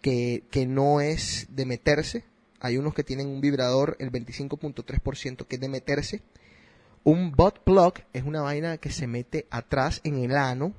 [0.00, 2.24] que, que no es de meterse.
[2.60, 6.22] Hay unos que tienen un vibrador, el 25.3% que es de meterse.
[7.04, 10.72] Un butt plug es una vaina que se mete atrás en el ano,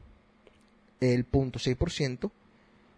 [1.02, 2.32] el 0.6%.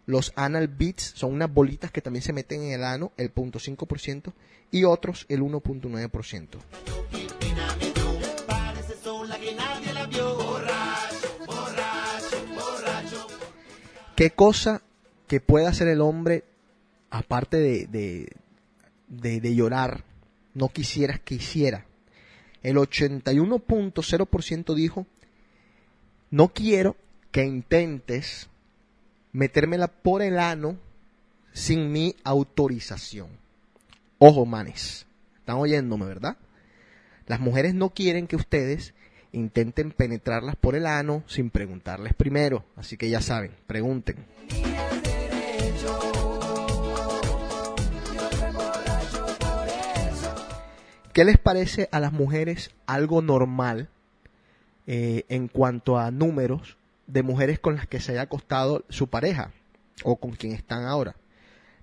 [0.06, 4.34] Los anal beats son unas bolitas que también se meten en el ano, el 0.5%,
[4.72, 6.60] y otros el 1.9%.
[14.16, 14.82] ¿Qué cosa
[15.28, 16.44] que puede hacer el hombre,
[17.10, 18.32] aparte de, de,
[19.08, 20.04] de, de llorar,
[20.54, 21.86] no quisieras que hiciera?
[22.62, 25.06] El 81.0% dijo,
[26.32, 26.96] no quiero
[27.32, 28.50] que intentes
[29.36, 30.78] metérmela por el ano
[31.52, 33.28] sin mi autorización.
[34.18, 35.06] Ojo, manes.
[35.36, 36.38] Están oyéndome, ¿verdad?
[37.28, 38.94] Las mujeres no quieren que ustedes
[39.34, 42.64] intenten penetrarlas por el ano sin preguntarles primero.
[42.78, 44.26] Así que ya saben, pregunten.
[51.12, 53.90] ¿Qué les parece a las mujeres algo normal
[54.88, 56.78] eh, en cuanto a números
[57.08, 59.52] de mujeres con las que se haya acostado su pareja
[60.04, 61.16] o con quien están ahora?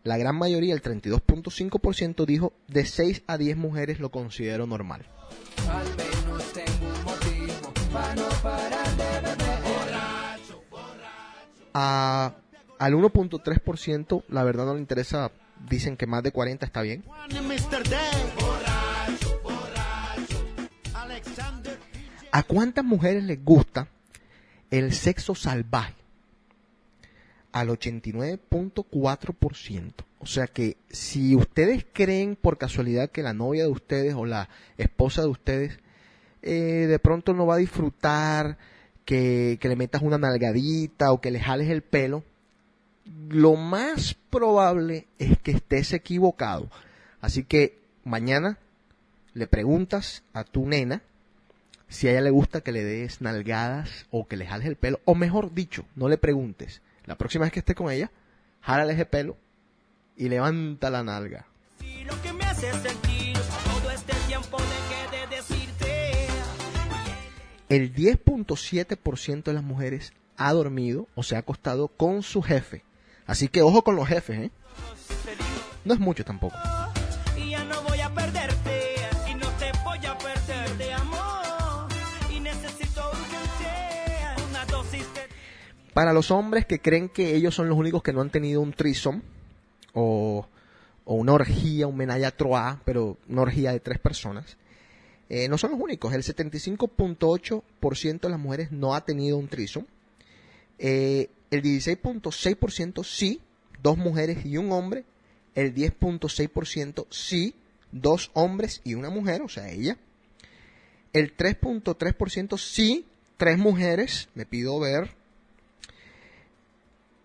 [0.05, 5.07] La gran mayoría, el 32.5%, dijo de 6 a 10 mujeres lo considero normal.
[11.75, 12.35] A-
[12.79, 15.31] al 1.3%, la verdad no le interesa,
[15.69, 17.05] dicen que más de 40 está bien.
[22.33, 23.89] ¿A cuántas mujeres les gusta
[24.73, 25.95] el sexo salvaje?
[27.53, 29.93] Al 89.4%.
[30.19, 34.49] O sea que si ustedes creen por casualidad que la novia de ustedes o la
[34.79, 35.79] esposa de ustedes
[36.43, 38.57] eh, de pronto no va a disfrutar
[39.05, 42.25] que, que le metas una nalgadita o que le jales el pelo,
[43.29, 46.71] lo más probable es que estés equivocado.
[47.21, 48.59] Así que mañana
[49.35, 51.03] le preguntas a tu nena
[51.93, 55.01] si a ella le gusta que le des nalgadas o que le jales el pelo,
[55.05, 56.81] o mejor dicho, no le preguntes.
[57.05, 58.11] La próxima vez que esté con ella,
[58.63, 59.37] jálale ese pelo
[60.17, 61.47] y levanta la nalga.
[61.85, 66.27] Y lo que me hace sentir todo este tiempo dejé de decirte
[67.69, 72.85] El 10.7% de las mujeres ha dormido o se ha acostado con su jefe.
[73.27, 74.51] Así que ojo con los jefes, ¿eh?
[75.85, 76.57] No es mucho tampoco.
[85.95, 88.73] Para los hombres que creen que ellos son los únicos que no han tenido un
[88.73, 89.23] trisom
[89.93, 90.47] o,
[91.05, 94.57] o una orgía, un menaya trois, pero una orgía de tres personas,
[95.29, 96.13] eh, no son los únicos.
[96.13, 99.87] El 75.8% de las mujeres no ha tenido un trisom.
[100.79, 103.41] Eh, el 16.6% sí,
[103.83, 105.05] dos mujeres y un hombre.
[105.55, 107.55] El 10.6% sí,
[107.93, 109.97] dos hombres y una mujer, o sea, ella.
[111.13, 113.07] El 3.3% sí,
[113.39, 114.29] tres mujeres.
[114.35, 115.15] Me pido ver.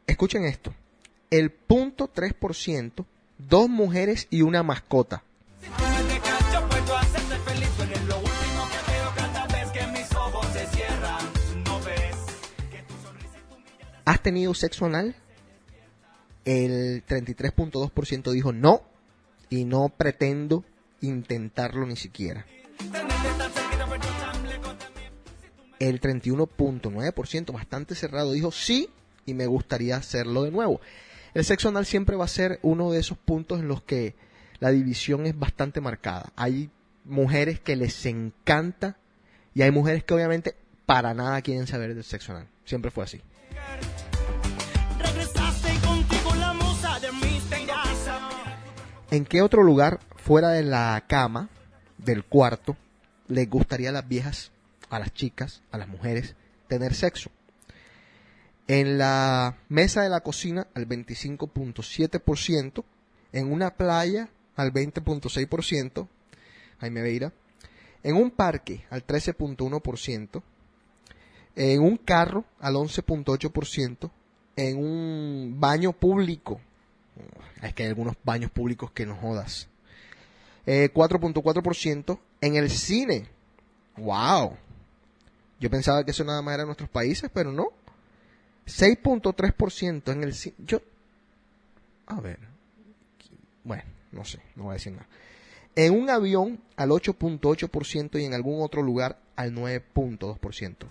[0.07, 0.73] Escuchen esto.
[1.29, 3.05] El punto 3%,
[3.37, 5.23] dos mujeres y una mascota.
[14.05, 15.15] ¿Has tenido sexo anal?
[16.45, 18.83] El 33.2% dijo no
[19.49, 20.63] y no pretendo
[21.01, 22.45] intentarlo ni siquiera.
[25.79, 28.89] El 31.9%, bastante cerrado, dijo sí
[29.27, 30.81] y me gustaría hacerlo de nuevo.
[31.35, 34.15] El sexo anal siempre va a ser uno de esos puntos en los que
[34.59, 36.31] la división es bastante marcada.
[36.35, 36.71] Hay
[37.05, 38.97] mujeres que les encanta
[39.53, 40.55] y hay mujeres que obviamente
[40.87, 42.47] para nada quieren saber del sexo anal.
[42.65, 43.21] Siempre fue así.
[49.11, 51.49] ¿En qué otro lugar fuera de la cama,
[51.97, 52.75] del cuarto,
[53.27, 54.51] les gustaría a las viejas,
[54.89, 56.35] a las chicas, a las mujeres,
[56.67, 57.29] tener sexo?
[58.67, 62.83] En la mesa de la cocina al 25.7%,
[63.31, 66.07] en una playa al 20.6%,
[66.79, 67.33] Jaime Veira,
[68.03, 70.43] en un parque al 13.1%,
[71.55, 74.11] en un carro al 11.8%,
[74.57, 76.59] en un baño público
[77.61, 79.67] es que hay algunos baños públicos que no jodas.
[80.65, 83.27] Eh, 4.4% en el cine.
[83.97, 84.55] ¡Wow!
[85.59, 87.71] Yo pensaba que eso nada más era en nuestros países, pero no.
[88.67, 90.33] 6.3% en el.
[90.65, 90.81] Yo.
[92.05, 92.39] A ver.
[93.63, 95.07] Bueno, no sé, no voy a decir nada.
[95.75, 100.39] En un avión al 8.8% y en algún otro lugar al 9.2%.
[100.39, 100.89] Resistir,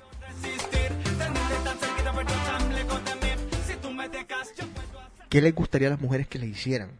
[1.19, 3.39] tenerte tan cerquita, pero tan lejos también.
[3.67, 5.27] Si tú me dejas, yo puedo hacer.
[5.29, 6.93] ¿Qué les gustaría a las mujeres que le hicieran?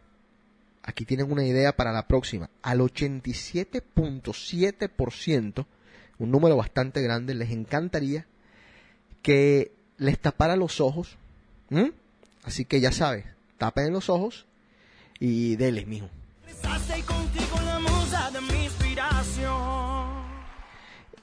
[0.83, 2.51] Aquí tienen una idea para la próxima.
[2.61, 5.65] Al 87.7%,
[6.19, 8.25] un número bastante grande, les encantaría
[9.21, 11.17] que les tapara los ojos.
[12.43, 13.25] Así que ya sabes,
[13.57, 14.45] tapen los ojos
[15.19, 16.09] y deles, mijo.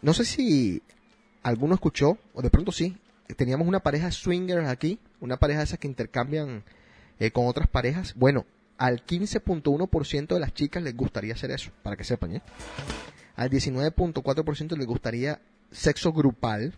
[0.03, 0.83] No sé si
[1.43, 2.97] alguno escuchó, o de pronto sí,
[3.37, 6.63] teníamos una pareja swingers aquí, una pareja de esas que intercambian
[7.19, 8.15] eh, con otras parejas.
[8.15, 8.45] Bueno,
[8.77, 12.43] al 15.1% de las chicas les gustaría hacer eso, para que sepan, ¿eh?
[13.37, 16.75] Al 19.4% les gustaría sexo grupal.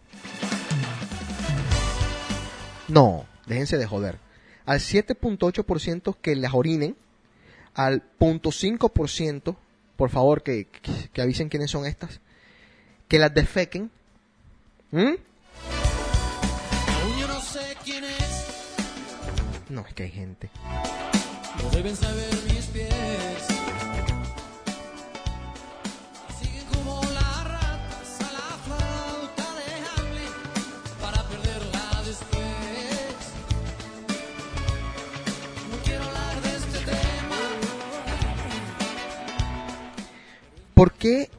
[2.88, 4.18] No, déjense de joder.
[4.64, 6.96] Al 7.8% que las orinen.
[7.74, 9.56] Al 0.5%,
[9.96, 12.20] por favor, que, que, que avisen quiénes son estas.
[13.08, 13.90] Que las defequen.
[14.90, 15.14] ¿Mm?
[17.20, 18.46] Yo no sé quién es,
[19.68, 20.50] No, es que hay gente.
[21.62, 22.65] lo deben saber mis
[40.76, 41.30] ¿Por qué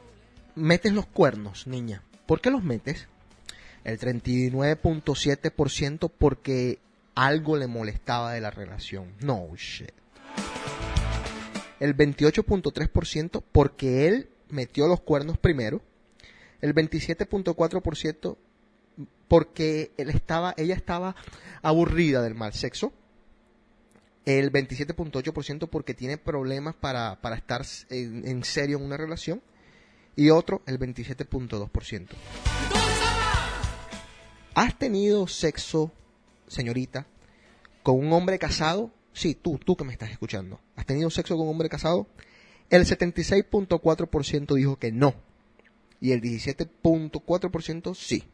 [0.56, 2.02] metes los cuernos, niña?
[2.26, 3.06] ¿Por qué los metes?
[3.84, 6.80] El 39.7% porque
[7.14, 9.14] algo le molestaba de la relación.
[9.20, 9.92] No shit.
[11.78, 15.82] El 28.3% porque él metió los cuernos primero.
[16.60, 18.36] El 27.4%
[19.28, 21.14] porque él estaba, ella estaba
[21.62, 22.92] aburrida del mal sexo.
[24.28, 29.40] El 27.8% porque tiene problemas para, para estar en, en serio en una relación.
[30.16, 32.08] Y otro, el 27.2%.
[34.54, 35.92] ¿Has tenido sexo,
[36.46, 37.06] señorita,
[37.82, 38.90] con un hombre casado?
[39.14, 40.60] Sí, tú, tú que me estás escuchando.
[40.76, 42.06] ¿Has tenido sexo con un hombre casado?
[42.68, 45.14] El 76.4% dijo que no.
[46.02, 48.24] Y el 17.4% sí.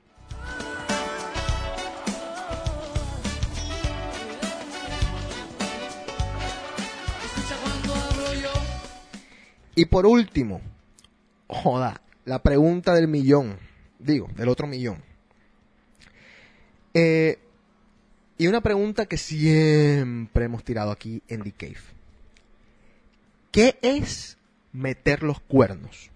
[9.74, 10.60] Y por último,
[11.48, 13.58] joda, la pregunta del millón.
[13.98, 15.02] Digo, del otro millón.
[16.92, 17.38] Eh,
[18.38, 21.76] y una pregunta que siempre hemos tirado aquí en The Cave.
[23.50, 24.36] ¿Qué es
[24.72, 26.10] meter los cuernos?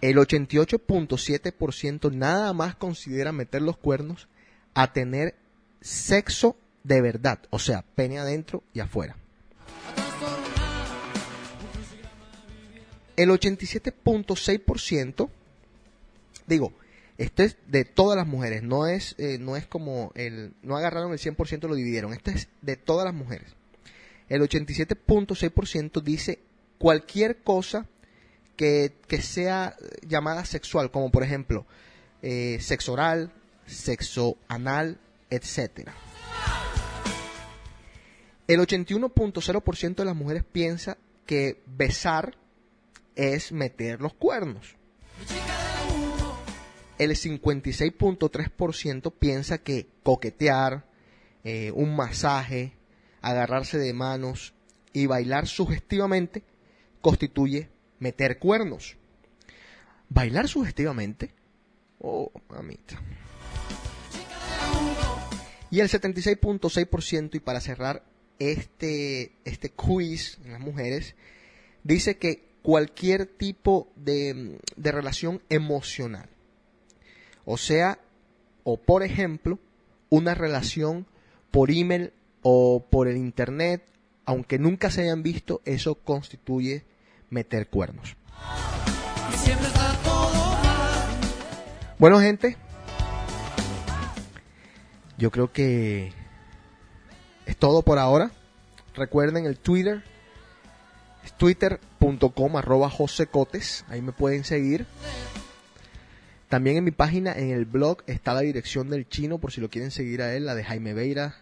[0.00, 4.28] El 88.7% nada más considera meter los cuernos
[4.74, 5.34] a tener
[5.80, 9.16] sexo de verdad, o sea, pene adentro y afuera.
[13.16, 15.28] El 87.6%,
[16.46, 16.72] digo,
[17.16, 21.12] esto es de todas las mujeres, no es, eh, no es como el, no agarraron
[21.12, 23.54] el 100% y lo dividieron, esto es de todas las mujeres.
[24.28, 26.40] El 87.6% dice
[26.78, 27.86] cualquier cosa
[28.56, 31.66] que, que sea llamada sexual, como por ejemplo
[32.22, 33.32] eh, sexo oral,
[33.66, 34.98] sexo anal,
[35.30, 35.94] etcétera.
[38.46, 42.36] El 81.0% de las mujeres piensa que besar
[43.16, 44.76] es meter los cuernos.
[46.98, 50.86] El 56.3% piensa que coquetear,
[51.42, 52.72] eh, un masaje,
[53.20, 54.54] agarrarse de manos
[54.92, 56.44] y bailar sugestivamente
[57.00, 58.96] constituye meter cuernos.
[60.08, 61.34] ¿Bailar sugestivamente?
[61.98, 63.00] Oh, mamita.
[65.70, 68.04] Y el 76.6%, y para cerrar
[68.38, 71.16] este, este quiz en las mujeres,
[71.82, 76.30] dice que cualquier tipo de, de relación emocional.
[77.44, 77.98] O sea,
[78.62, 79.58] o por ejemplo,
[80.08, 81.06] una relación
[81.50, 83.84] por email o por el internet,
[84.24, 86.84] aunque nunca se hayan visto, eso constituye
[87.28, 88.16] meter cuernos.
[91.98, 92.56] Bueno, gente,
[95.18, 96.14] yo creo que
[97.44, 98.30] es todo por ahora.
[98.94, 100.02] Recuerden el Twitter,
[101.32, 104.86] twitter.com arroba josecotes, ahí me pueden seguir.
[106.48, 109.70] También en mi página, en el blog, está la dirección del chino, por si lo
[109.70, 111.36] quieren seguir a él, la de Jaime Beira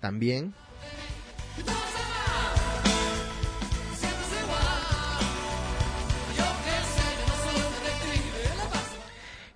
[0.00, 0.54] también.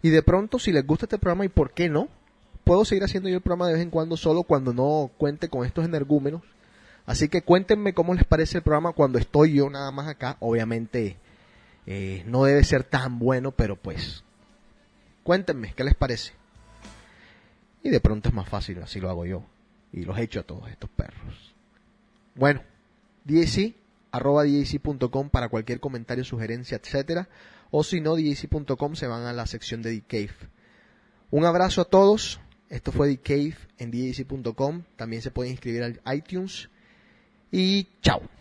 [0.03, 2.09] Y de pronto, si les gusta este programa, ¿y por qué no?
[2.63, 5.67] Puedo seguir haciendo yo el programa de vez en cuando solo cuando no cuente con
[5.67, 6.43] estos energúmenos.
[7.07, 10.37] Así que cuéntenme cómo les parece el programa cuando estoy yo nada más acá.
[10.41, 11.17] Obviamente
[11.87, 14.25] eh, no debe ser tan bueno, pero pues
[15.23, 16.33] cuéntenme qué les parece.
[17.83, 19.45] Y de pronto es más fácil, así lo hago yo.
[19.93, 21.55] Y los echo a todos estos perros.
[22.35, 22.63] Bueno,
[23.25, 23.75] DAC,
[24.11, 24.45] arroba
[25.31, 27.29] para cualquier comentario, sugerencia, etcétera.
[27.71, 30.51] O si no, DAC.com se van a la sección de The Cave.
[31.31, 32.41] Un abrazo a todos.
[32.69, 34.83] Esto fue The Cave en DAC.com.
[34.97, 36.69] También se pueden inscribir al iTunes.
[37.57, 38.36] Y chao.